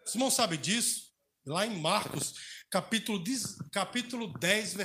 Os 0.05 0.13
irmãos 0.13 0.35
sabem 0.35 0.59
disso? 0.59 1.11
Lá 1.45 1.65
em 1.65 1.79
Marcos, 1.79 2.33
capítulo 2.69 3.19
10, 3.19 3.57
capítulo 3.71 4.31
10 4.37 4.75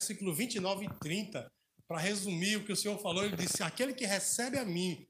versículo 0.00 0.34
29 0.34 0.86
e 0.86 0.98
30. 1.00 1.52
Para 1.88 1.98
resumir 1.98 2.56
o 2.56 2.64
que 2.64 2.72
o 2.72 2.76
Senhor 2.76 2.98
falou, 3.00 3.24
ele 3.24 3.36
disse: 3.36 3.62
Aquele 3.62 3.94
que 3.94 4.06
recebe 4.06 4.58
a 4.58 4.64
mim 4.64 5.08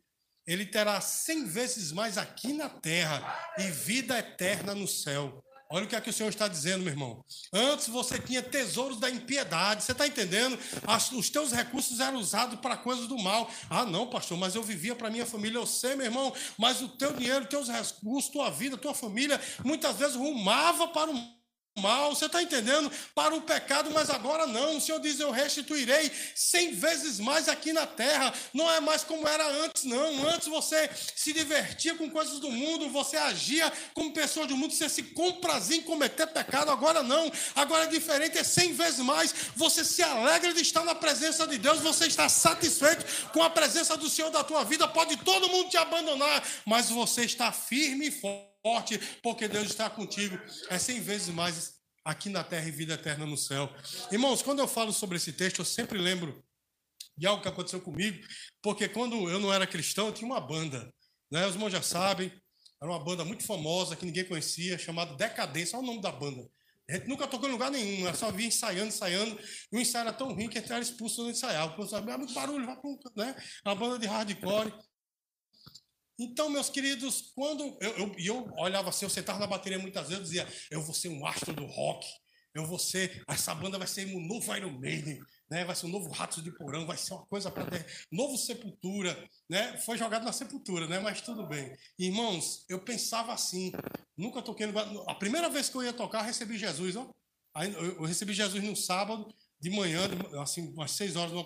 ele 0.48 0.64
terá 0.64 0.98
cem 0.98 1.44
vezes 1.44 1.92
mais 1.92 2.16
aqui 2.16 2.54
na 2.54 2.70
terra 2.70 3.38
e 3.58 3.64
vida 3.64 4.18
eterna 4.18 4.74
no 4.74 4.88
céu. 4.88 5.44
Olha 5.70 5.84
o 5.84 5.86
que 5.86 5.94
é 5.94 6.00
que 6.00 6.08
o 6.08 6.12
Senhor 6.12 6.30
está 6.30 6.48
dizendo, 6.48 6.82
meu 6.82 6.94
irmão. 6.94 7.22
Antes 7.52 7.88
você 7.88 8.18
tinha 8.18 8.42
tesouros 8.42 8.98
da 8.98 9.10
impiedade, 9.10 9.84
você 9.84 9.92
está 9.92 10.06
entendendo? 10.06 10.58
As, 10.86 11.12
os 11.12 11.28
teus 11.28 11.52
recursos 11.52 12.00
eram 12.00 12.18
usados 12.18 12.58
para 12.60 12.78
coisas 12.78 13.06
do 13.06 13.18
mal. 13.18 13.50
Ah, 13.68 13.84
não, 13.84 14.06
pastor, 14.06 14.38
mas 14.38 14.54
eu 14.54 14.62
vivia 14.62 14.96
para 14.96 15.10
minha 15.10 15.26
família. 15.26 15.58
Eu 15.58 15.66
sei, 15.66 15.94
meu 15.94 16.06
irmão, 16.06 16.32
mas 16.56 16.80
o 16.80 16.88
teu 16.88 17.12
dinheiro, 17.12 17.44
teus 17.44 17.68
recursos, 17.68 18.30
tua 18.30 18.50
vida, 18.50 18.78
tua 18.78 18.94
família, 18.94 19.38
muitas 19.62 19.96
vezes 19.96 20.16
rumava 20.16 20.88
para 20.88 21.10
o 21.10 21.37
mal, 21.78 22.14
você 22.14 22.26
está 22.26 22.42
entendendo? 22.42 22.90
Para 23.14 23.34
o 23.34 23.40
pecado, 23.40 23.90
mas 23.90 24.10
agora 24.10 24.46
não. 24.46 24.76
O 24.76 24.80
Senhor 24.80 25.00
diz: 25.00 25.18
Eu 25.20 25.30
restituirei 25.30 26.10
cem 26.34 26.74
vezes 26.74 27.18
mais 27.18 27.48
aqui 27.48 27.72
na 27.72 27.86
terra. 27.86 28.32
Não 28.52 28.70
é 28.70 28.80
mais 28.80 29.04
como 29.04 29.26
era 29.26 29.46
antes, 29.64 29.84
não. 29.84 30.28
Antes 30.28 30.48
você 30.48 30.90
se 31.16 31.32
divertia 31.32 31.94
com 31.94 32.10
coisas 32.10 32.38
do 32.40 32.50
mundo, 32.50 32.88
você 32.90 33.16
agia 33.16 33.72
como 33.94 34.12
pessoa 34.12 34.46
do 34.46 34.56
mundo, 34.56 34.74
você 34.74 34.88
se 34.88 35.02
comprazia 35.02 35.76
em 35.76 35.82
cometer 35.82 36.26
pecado. 36.26 36.70
Agora 36.70 37.02
não. 37.02 37.30
Agora 37.54 37.84
é 37.84 37.88
diferente, 37.88 38.38
é 38.38 38.44
cem 38.44 38.72
vezes 38.72 39.00
mais. 39.00 39.34
Você 39.56 39.84
se 39.84 40.02
alegra 40.02 40.52
de 40.52 40.62
estar 40.62 40.84
na 40.84 40.94
presença 40.94 41.46
de 41.46 41.58
Deus, 41.58 41.80
você 41.80 42.06
está 42.06 42.28
satisfeito 42.28 43.04
com 43.32 43.42
a 43.42 43.50
presença 43.50 43.96
do 43.96 44.08
Senhor 44.08 44.30
da 44.30 44.44
tua 44.44 44.64
vida. 44.64 44.86
Pode 44.88 45.16
todo 45.18 45.48
mundo 45.48 45.70
te 45.70 45.76
abandonar, 45.76 46.42
mas 46.64 46.90
você 46.90 47.24
está 47.24 47.52
firme 47.52 48.08
e 48.08 48.10
forte 48.10 48.47
forte, 48.62 48.98
porque 49.22 49.48
Deus 49.48 49.66
está 49.68 49.88
contigo. 49.88 50.38
É 50.68 50.78
cem 50.78 51.00
vezes 51.00 51.28
mais 51.28 51.78
aqui 52.04 52.28
na 52.28 52.42
terra 52.42 52.66
e 52.66 52.70
vida 52.70 52.94
eterna 52.94 53.26
no 53.26 53.36
céu. 53.36 53.72
Irmãos, 54.10 54.42
quando 54.42 54.60
eu 54.60 54.68
falo 54.68 54.92
sobre 54.92 55.16
esse 55.16 55.32
texto, 55.32 55.58
eu 55.58 55.64
sempre 55.64 55.98
lembro 55.98 56.44
de 57.16 57.26
algo 57.26 57.42
que 57.42 57.48
aconteceu 57.48 57.80
comigo, 57.80 58.24
porque 58.62 58.88
quando 58.88 59.28
eu 59.28 59.40
não 59.40 59.52
era 59.52 59.66
cristão, 59.66 60.06
eu 60.06 60.12
tinha 60.12 60.26
uma 60.26 60.40
banda. 60.40 60.92
Né? 61.30 61.46
Os 61.46 61.54
irmãos 61.54 61.70
já 61.70 61.82
sabem, 61.82 62.32
era 62.80 62.90
uma 62.90 63.02
banda 63.02 63.24
muito 63.24 63.44
famosa 63.44 63.96
que 63.96 64.06
ninguém 64.06 64.24
conhecia, 64.24 64.78
chamada 64.78 65.16
Decadência. 65.16 65.76
Olha 65.76 65.84
o 65.84 65.86
nome 65.88 66.00
da 66.00 66.12
banda. 66.12 66.48
A 66.88 66.94
gente 66.94 67.08
nunca 67.08 67.26
tocou 67.26 67.48
em 67.48 67.52
lugar 67.52 67.70
nenhum, 67.70 68.06
era 68.06 68.16
só 68.16 68.30
via 68.30 68.46
ensaiando, 68.46 68.88
ensaiando. 68.88 69.38
E 69.70 69.76
o 69.76 69.80
ensaio 69.80 70.02
era 70.02 70.12
tão 70.12 70.32
ruim 70.32 70.48
que 70.48 70.56
a 70.56 70.60
gente 70.62 70.72
era 70.72 70.80
expulso 70.80 71.22
do 71.22 71.30
ensaiar. 71.30 71.66
O 71.66 71.74
professor 71.74 72.08
é 72.08 72.16
muito 72.16 72.32
barulho, 72.32 72.64
vai 72.64 72.76
para 72.76 73.26
né? 73.26 73.36
Uma 73.66 73.74
banda 73.74 73.98
de 73.98 74.06
hardcore. 74.06 74.72
Então, 76.18 76.50
meus 76.50 76.68
queridos, 76.68 77.32
quando 77.34 77.76
eu, 77.80 77.90
eu, 77.96 78.14
eu 78.18 78.52
olhava 78.58 78.88
assim, 78.88 79.04
eu 79.04 79.10
sentava 79.10 79.38
na 79.38 79.46
bateria 79.46 79.78
muitas 79.78 80.08
vezes 80.08 80.20
e 80.20 80.24
dizia, 80.24 80.48
eu 80.70 80.82
vou 80.82 80.94
ser 80.94 81.08
um 81.08 81.24
astro 81.24 81.54
do 81.54 81.64
rock, 81.64 82.06
eu 82.54 82.66
vou 82.66 82.78
ser, 82.78 83.22
essa 83.28 83.54
banda 83.54 83.78
vai 83.78 83.86
ser 83.86 84.06
um 84.12 84.26
novo 84.26 84.56
Iron 84.56 84.78
Maiden, 84.80 85.20
né? 85.48 85.64
vai 85.64 85.76
ser 85.76 85.86
um 85.86 85.90
novo 85.90 86.10
Ratos 86.10 86.42
de 86.42 86.50
Porão, 86.50 86.86
vai 86.86 86.96
ser 86.96 87.14
uma 87.14 87.24
coisa 87.26 87.50
para 87.50 87.66
ter, 87.66 87.86
novo 88.10 88.36
Sepultura, 88.36 89.16
né? 89.48 89.76
foi 89.78 89.96
jogado 89.96 90.24
na 90.24 90.32
Sepultura, 90.32 90.88
né? 90.88 90.98
mas 90.98 91.20
tudo 91.20 91.46
bem. 91.46 91.72
Irmãos, 91.96 92.64
eu 92.68 92.80
pensava 92.80 93.32
assim, 93.32 93.70
nunca 94.16 94.42
toquei, 94.42 94.66
no... 94.66 95.08
a 95.08 95.14
primeira 95.14 95.48
vez 95.48 95.68
que 95.68 95.76
eu 95.76 95.84
ia 95.84 95.92
tocar, 95.92 96.22
recebi 96.22 96.58
Jesus, 96.58 96.96
ó. 96.96 97.08
Eu 97.64 98.04
recebi 98.04 98.32
Jesus 98.32 98.62
no 98.62 98.76
sábado, 98.76 99.34
de 99.60 99.70
manhã, 99.70 100.08
assim, 100.40 100.72
umas 100.72 100.92
seis 100.92 101.16
horas, 101.16 101.32
numa 101.32 101.44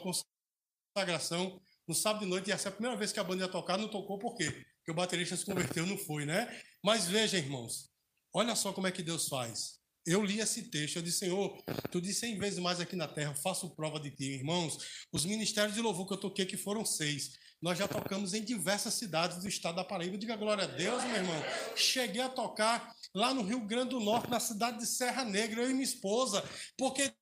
consagração, 0.95 1.61
no 1.87 1.95
sábado 1.95 2.25
de 2.25 2.31
noite, 2.31 2.49
e 2.49 2.53
essa 2.53 2.69
é 2.69 2.71
a 2.71 2.73
primeira 2.73 2.97
vez 2.97 3.13
que 3.13 3.21
a 3.21 3.25
banda 3.25 3.45
ia 3.45 3.51
tocar, 3.51 3.79
não 3.79 3.89
tocou 3.89 4.19
por 4.19 4.35
quê? 4.37 4.51
Porque 4.79 4.91
o 4.91 4.95
baterista 4.95 5.37
se 5.37 5.45
converteu, 5.45 5.87
não 5.87 5.99
foi, 5.99 6.25
né? 6.25 6.49
Mas 6.83 7.07
veja, 7.07 7.39
irmãos, 7.39 7.91
olha 8.33 8.55
só 8.55 8.73
como 8.73 8.87
é 8.87 8.93
que 8.93 9.03
Deus 9.03 9.29
faz. 9.29 9.81
Eu 10.05 10.25
li 10.25 10.41
esse 10.41 10.63
texto, 10.71 10.97
eu 10.97 11.03
disse, 11.03 11.19
Senhor, 11.19 11.57
tu 11.91 12.01
disse 12.01 12.21
cem 12.21 12.37
vezes 12.37 12.59
mais 12.59 12.81
aqui 12.81 12.97
na 12.97 13.07
terra, 13.07 13.35
faço 13.37 13.75
prova 13.77 14.01
de 14.01 14.11
ti. 14.11 14.25
Irmãos, 14.25 14.79
os 15.13 15.25
ministérios 15.25 15.75
de 15.75 15.81
louvor 15.81 16.07
que 16.09 16.15
eu 16.15 16.19
toquei, 16.19 16.45
que 16.45 16.57
foram 16.57 16.85
seis, 16.85 17.31
nós 17.63 17.79
já 17.79 17.87
tocamos 17.87 18.35
em 18.35 18.43
diversas 18.43 18.95
cidades 18.95 19.39
do 19.39 19.49
estado 19.49 19.77
da 19.77 19.85
Paraíba. 19.85 20.19
Diga 20.19 20.35
glória 20.35 20.65
a 20.65 20.67
Deus, 20.67 21.05
meu 21.05 21.15
irmão. 21.15 21.41
Cheguei 21.77 22.21
a 22.21 22.29
tocar 22.29 22.93
lá 23.15 23.33
no 23.33 23.43
Rio 23.43 23.61
Grande 23.61 23.91
do 23.91 24.01
Norte, 24.01 24.29
na 24.29 24.41
cidade 24.41 24.79
de 24.79 24.87
Serra 24.87 25.25
Negra, 25.25 25.63
eu 25.63 25.71
e 25.71 25.73
minha 25.73 25.85
esposa, 25.85 26.43
porque 26.77 27.13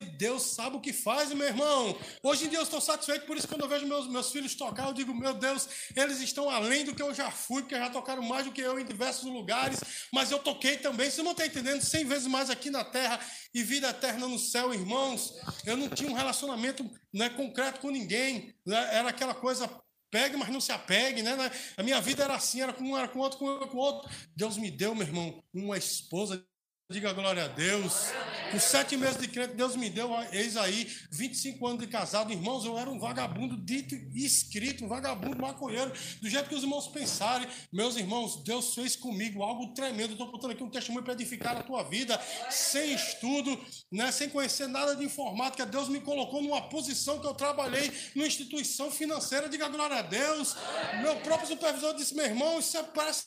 Deus 0.00 0.42
sabe 0.42 0.76
o 0.76 0.80
que 0.80 0.92
faz, 0.92 1.32
meu 1.32 1.46
irmão. 1.46 1.96
Hoje 2.22 2.46
em 2.46 2.48
dia 2.48 2.58
eu 2.58 2.62
estou 2.62 2.80
satisfeito, 2.80 3.26
por 3.26 3.36
isso 3.36 3.48
quando 3.48 3.62
eu 3.62 3.68
vejo 3.68 3.86
meus, 3.86 4.06
meus 4.06 4.30
filhos 4.30 4.54
tocar, 4.54 4.86
eu 4.86 4.92
digo, 4.92 5.12
meu 5.12 5.34
Deus, 5.34 5.68
eles 5.94 6.20
estão 6.20 6.48
além 6.48 6.84
do 6.84 6.94
que 6.94 7.02
eu 7.02 7.12
já 7.12 7.30
fui, 7.30 7.62
porque 7.62 7.76
já 7.76 7.90
tocaram 7.90 8.22
mais 8.22 8.44
do 8.46 8.52
que 8.52 8.60
eu 8.60 8.78
em 8.78 8.84
diversos 8.84 9.24
lugares, 9.24 9.80
mas 10.12 10.30
eu 10.30 10.38
toquei 10.38 10.76
também. 10.76 11.10
Você 11.10 11.22
não 11.22 11.32
está 11.32 11.46
entendendo? 11.46 11.82
Cem 11.82 12.04
vezes 12.04 12.28
mais 12.28 12.48
aqui 12.48 12.70
na 12.70 12.84
terra 12.84 13.18
e 13.52 13.62
vida 13.62 13.90
eterna 13.90 14.28
no 14.28 14.38
céu, 14.38 14.72
irmãos. 14.72 15.34
Eu 15.66 15.76
não 15.76 15.88
tinha 15.88 16.10
um 16.10 16.14
relacionamento 16.14 16.88
né, 17.12 17.28
concreto 17.30 17.80
com 17.80 17.90
ninguém. 17.90 18.54
Né? 18.64 18.94
Era 18.94 19.08
aquela 19.08 19.34
coisa 19.34 19.68
pegue, 20.10 20.36
mas 20.36 20.48
não 20.48 20.60
se 20.60 20.72
apegue, 20.72 21.22
né? 21.22 21.36
A 21.76 21.82
minha 21.82 22.00
vida 22.00 22.24
era 22.24 22.34
assim, 22.34 22.62
era 22.62 22.72
com 22.72 22.82
um, 22.82 22.96
era 22.96 23.08
com 23.08 23.18
outro, 23.18 23.38
com 23.38 23.76
outro. 23.76 24.10
Deus 24.34 24.56
me 24.56 24.70
deu, 24.70 24.94
meu 24.94 25.06
irmão, 25.06 25.44
uma 25.52 25.76
esposa 25.76 26.42
Diga 26.90 27.12
glória 27.12 27.44
a 27.44 27.48
Deus. 27.48 28.10
Com 28.50 28.58
sete 28.58 28.96
meses 28.96 29.18
de 29.18 29.28
crente, 29.28 29.54
Deus 29.54 29.76
me 29.76 29.90
deu, 29.90 30.10
eis 30.32 30.56
aí, 30.56 30.90
25 31.10 31.66
anos 31.66 31.80
de 31.80 31.86
casado. 31.86 32.32
Irmãos, 32.32 32.64
eu 32.64 32.78
era 32.78 32.88
um 32.88 32.98
vagabundo 32.98 33.56
dito 33.56 33.94
e 33.94 34.24
escrito, 34.24 34.84
um 34.84 34.88
vagabundo 34.88 35.40
maconheiro, 35.40 35.92
do 36.20 36.28
jeito 36.28 36.48
que 36.48 36.54
os 36.54 36.62
irmãos 36.62 36.88
pensarem. 36.88 37.46
Meus 37.70 37.96
irmãos, 37.96 38.42
Deus 38.42 38.74
fez 38.74 38.96
comigo 38.96 39.42
algo 39.42 39.74
tremendo. 39.74 40.12
Estou 40.12 40.30
contando 40.30 40.52
aqui 40.52 40.62
um 40.62 40.70
testemunho 40.70 41.04
para 41.04 41.12
edificar 41.12 41.58
a 41.58 41.62
tua 41.62 41.82
vida, 41.82 42.18
sem 42.50 42.94
estudo, 42.94 43.58
né, 43.92 44.10
sem 44.10 44.30
conhecer 44.30 44.66
nada 44.66 44.96
de 44.96 45.04
informática. 45.04 45.66
Deus 45.66 45.88
me 45.88 46.00
colocou 46.00 46.42
numa 46.42 46.68
posição 46.70 47.20
que 47.20 47.26
eu 47.26 47.34
trabalhei 47.34 47.92
numa 48.14 48.26
instituição 48.26 48.90
financeira. 48.90 49.48
Diga 49.48 49.68
glória 49.68 49.96
a 49.96 50.02
Deus. 50.02 50.56
Meu 51.02 51.16
próprio 51.16 51.48
supervisor 51.48 51.94
disse: 51.94 52.14
meu 52.14 52.24
irmão, 52.24 52.58
isso 52.58 52.76
é, 52.78 52.82
parece 52.82 53.24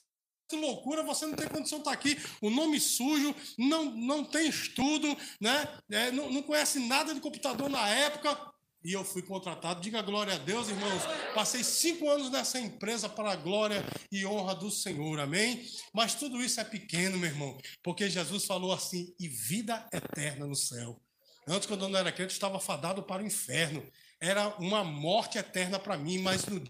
que 0.51 0.57
loucura, 0.57 1.03
você 1.03 1.25
não 1.25 1.35
tem 1.35 1.47
condição 1.47 1.79
de 1.79 1.83
estar 1.83 1.91
aqui. 1.91 2.17
O 2.41 2.49
nome 2.49 2.79
sujo, 2.79 3.33
não, 3.57 3.85
não 3.85 4.23
tem 4.23 4.47
estudo, 4.47 5.07
né? 5.39 5.67
É, 5.89 6.11
não, 6.11 6.31
não 6.31 6.43
conhece 6.43 6.79
nada 6.79 7.13
de 7.13 7.21
computador 7.21 7.69
na 7.69 7.87
época. 7.87 8.51
E 8.83 8.93
eu 8.93 9.05
fui 9.05 9.21
contratado. 9.21 9.79
Diga 9.79 10.01
glória 10.01 10.33
a 10.33 10.37
Deus, 10.37 10.67
irmãos. 10.67 11.03
Passei 11.35 11.63
cinco 11.63 12.09
anos 12.09 12.31
nessa 12.31 12.59
empresa 12.59 13.07
para 13.07 13.31
a 13.31 13.35
glória 13.35 13.83
e 14.11 14.25
honra 14.25 14.55
do 14.55 14.71
Senhor. 14.71 15.19
Amém? 15.19 15.63
Mas 15.93 16.15
tudo 16.15 16.41
isso 16.41 16.59
é 16.59 16.63
pequeno, 16.63 17.17
meu 17.17 17.29
irmão. 17.29 17.57
Porque 17.83 18.09
Jesus 18.09 18.45
falou 18.45 18.73
assim: 18.73 19.13
e 19.19 19.27
vida 19.27 19.87
eterna 19.93 20.47
no 20.47 20.55
céu. 20.55 20.99
Antes, 21.47 21.67
quando 21.67 21.85
eu 21.85 21.89
não 21.89 21.99
era 21.99 22.11
crente, 22.11 22.31
eu 22.31 22.35
estava 22.35 22.59
fadado 22.59 23.03
para 23.03 23.21
o 23.21 23.25
inferno. 23.25 23.85
Era 24.19 24.49
uma 24.57 24.83
morte 24.83 25.37
eterna 25.37 25.79
para 25.79 25.97
mim, 25.97 26.19
mas 26.19 26.45
no 26.45 26.63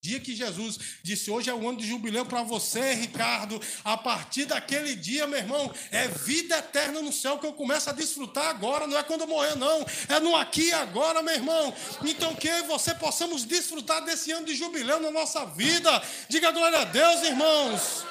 dia 0.00 0.20
que 0.20 0.34
Jesus 0.34 0.78
disse: 1.02 1.30
Hoje 1.30 1.50
é 1.50 1.54
o 1.54 1.68
ano 1.68 1.78
de 1.78 1.86
jubileu 1.86 2.24
para 2.24 2.42
você, 2.42 2.94
Ricardo. 2.94 3.60
A 3.84 3.96
partir 3.96 4.44
daquele 4.44 4.94
dia, 4.94 5.26
meu 5.26 5.38
irmão, 5.38 5.72
é 5.90 6.08
vida 6.08 6.56
eterna 6.56 7.02
no 7.02 7.12
céu 7.12 7.38
que 7.38 7.46
eu 7.46 7.52
começo 7.52 7.90
a 7.90 7.92
desfrutar 7.92 8.46
agora. 8.46 8.86
Não 8.86 8.96
é 8.96 9.02
quando 9.02 9.22
eu 9.22 9.26
morrer, 9.26 9.56
não. 9.56 9.84
É 10.08 10.20
no 10.20 10.36
aqui 10.36 10.68
e 10.68 10.72
agora, 10.72 11.22
meu 11.22 11.34
irmão. 11.34 11.74
Então, 12.04 12.34
que 12.34 12.62
você 12.62 12.94
possamos 12.94 13.44
desfrutar 13.44 14.04
desse 14.04 14.30
ano 14.30 14.46
de 14.46 14.54
jubileu 14.54 15.00
na 15.00 15.10
nossa 15.10 15.44
vida. 15.46 16.02
Diga 16.28 16.50
glória 16.52 16.78
a 16.78 16.84
Deus, 16.84 17.22
irmãos. 17.22 18.04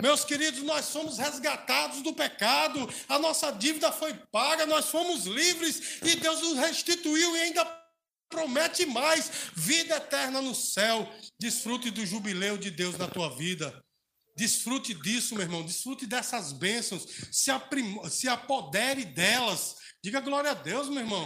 Meus 0.00 0.24
queridos, 0.24 0.62
nós 0.62 0.86
somos 0.86 1.18
resgatados 1.18 2.00
do 2.00 2.12
pecado, 2.12 2.88
a 3.08 3.18
nossa 3.18 3.50
dívida 3.50 3.92
foi 3.92 4.14
paga, 4.32 4.64
nós 4.64 4.88
fomos 4.88 5.24
livres 5.26 5.98
e 6.02 6.16
Deus 6.16 6.40
nos 6.40 6.58
restituiu 6.58 7.36
e 7.36 7.40
ainda 7.42 7.83
promete 8.34 8.84
mais 8.84 9.30
vida 9.54 9.96
eterna 9.96 10.42
no 10.42 10.54
céu. 10.54 11.08
Desfrute 11.38 11.90
do 11.90 12.04
jubileu 12.04 12.58
de 12.58 12.70
Deus 12.70 12.98
na 12.98 13.06
tua 13.06 13.34
vida. 13.34 13.82
Desfrute 14.36 14.92
disso, 14.92 15.34
meu 15.34 15.44
irmão. 15.44 15.64
Desfrute 15.64 16.06
dessas 16.06 16.52
bênçãos. 16.52 17.06
Se, 17.30 17.50
aprim... 17.50 17.98
se 18.10 18.28
apodere 18.28 19.04
delas. 19.04 19.76
Diga 20.02 20.20
glória 20.20 20.50
a 20.50 20.54
Deus, 20.54 20.88
meu 20.88 20.98
irmão. 20.98 21.24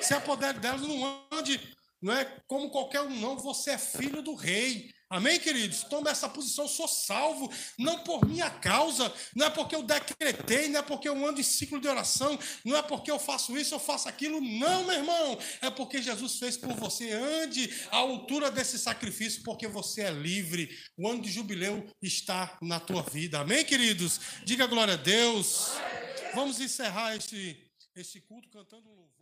Se 0.00 0.14
apodere 0.14 0.58
delas, 0.60 0.80
não 0.80 1.26
ande, 1.32 1.60
não 2.00 2.14
é 2.14 2.24
como 2.46 2.70
qualquer 2.70 3.02
um, 3.02 3.20
não. 3.20 3.36
Você 3.38 3.72
é 3.72 3.78
filho 3.78 4.22
do 4.22 4.34
rei. 4.34 4.90
Amém, 5.14 5.38
queridos? 5.38 5.84
Toma 5.84 6.10
essa 6.10 6.28
posição, 6.28 6.66
sou 6.66 6.88
salvo, 6.88 7.48
não 7.78 8.00
por 8.00 8.26
minha 8.26 8.50
causa, 8.50 9.14
não 9.32 9.46
é 9.46 9.50
porque 9.50 9.76
eu 9.76 9.82
decretei, 9.84 10.68
não 10.68 10.80
é 10.80 10.82
porque 10.82 11.08
eu 11.08 11.24
ando 11.24 11.40
em 11.40 11.44
ciclo 11.44 11.80
de 11.80 11.86
oração, 11.86 12.36
não 12.64 12.76
é 12.76 12.82
porque 12.82 13.12
eu 13.12 13.18
faço 13.20 13.56
isso, 13.56 13.76
eu 13.76 13.78
faço 13.78 14.08
aquilo, 14.08 14.40
não, 14.40 14.82
meu 14.82 14.94
irmão, 14.94 15.38
é 15.62 15.70
porque 15.70 16.02
Jesus 16.02 16.36
fez 16.40 16.56
por 16.56 16.72
você. 16.74 17.12
Ande 17.12 17.72
à 17.92 17.98
altura 17.98 18.50
desse 18.50 18.76
sacrifício, 18.76 19.44
porque 19.44 19.68
você 19.68 20.00
é 20.00 20.10
livre. 20.10 20.68
O 20.98 21.08
ano 21.08 21.22
de 21.22 21.30
jubileu 21.30 21.86
está 22.02 22.58
na 22.60 22.80
tua 22.80 23.02
vida. 23.02 23.38
Amém, 23.38 23.64
queridos? 23.64 24.20
Diga 24.44 24.66
glória 24.66 24.94
a 24.94 24.96
Deus. 24.96 25.68
Vamos 26.34 26.58
encerrar 26.58 27.14
este, 27.14 27.56
este 27.94 28.20
culto 28.20 28.48
cantando 28.48 28.90
um 28.90 28.94
louvor. 28.94 29.13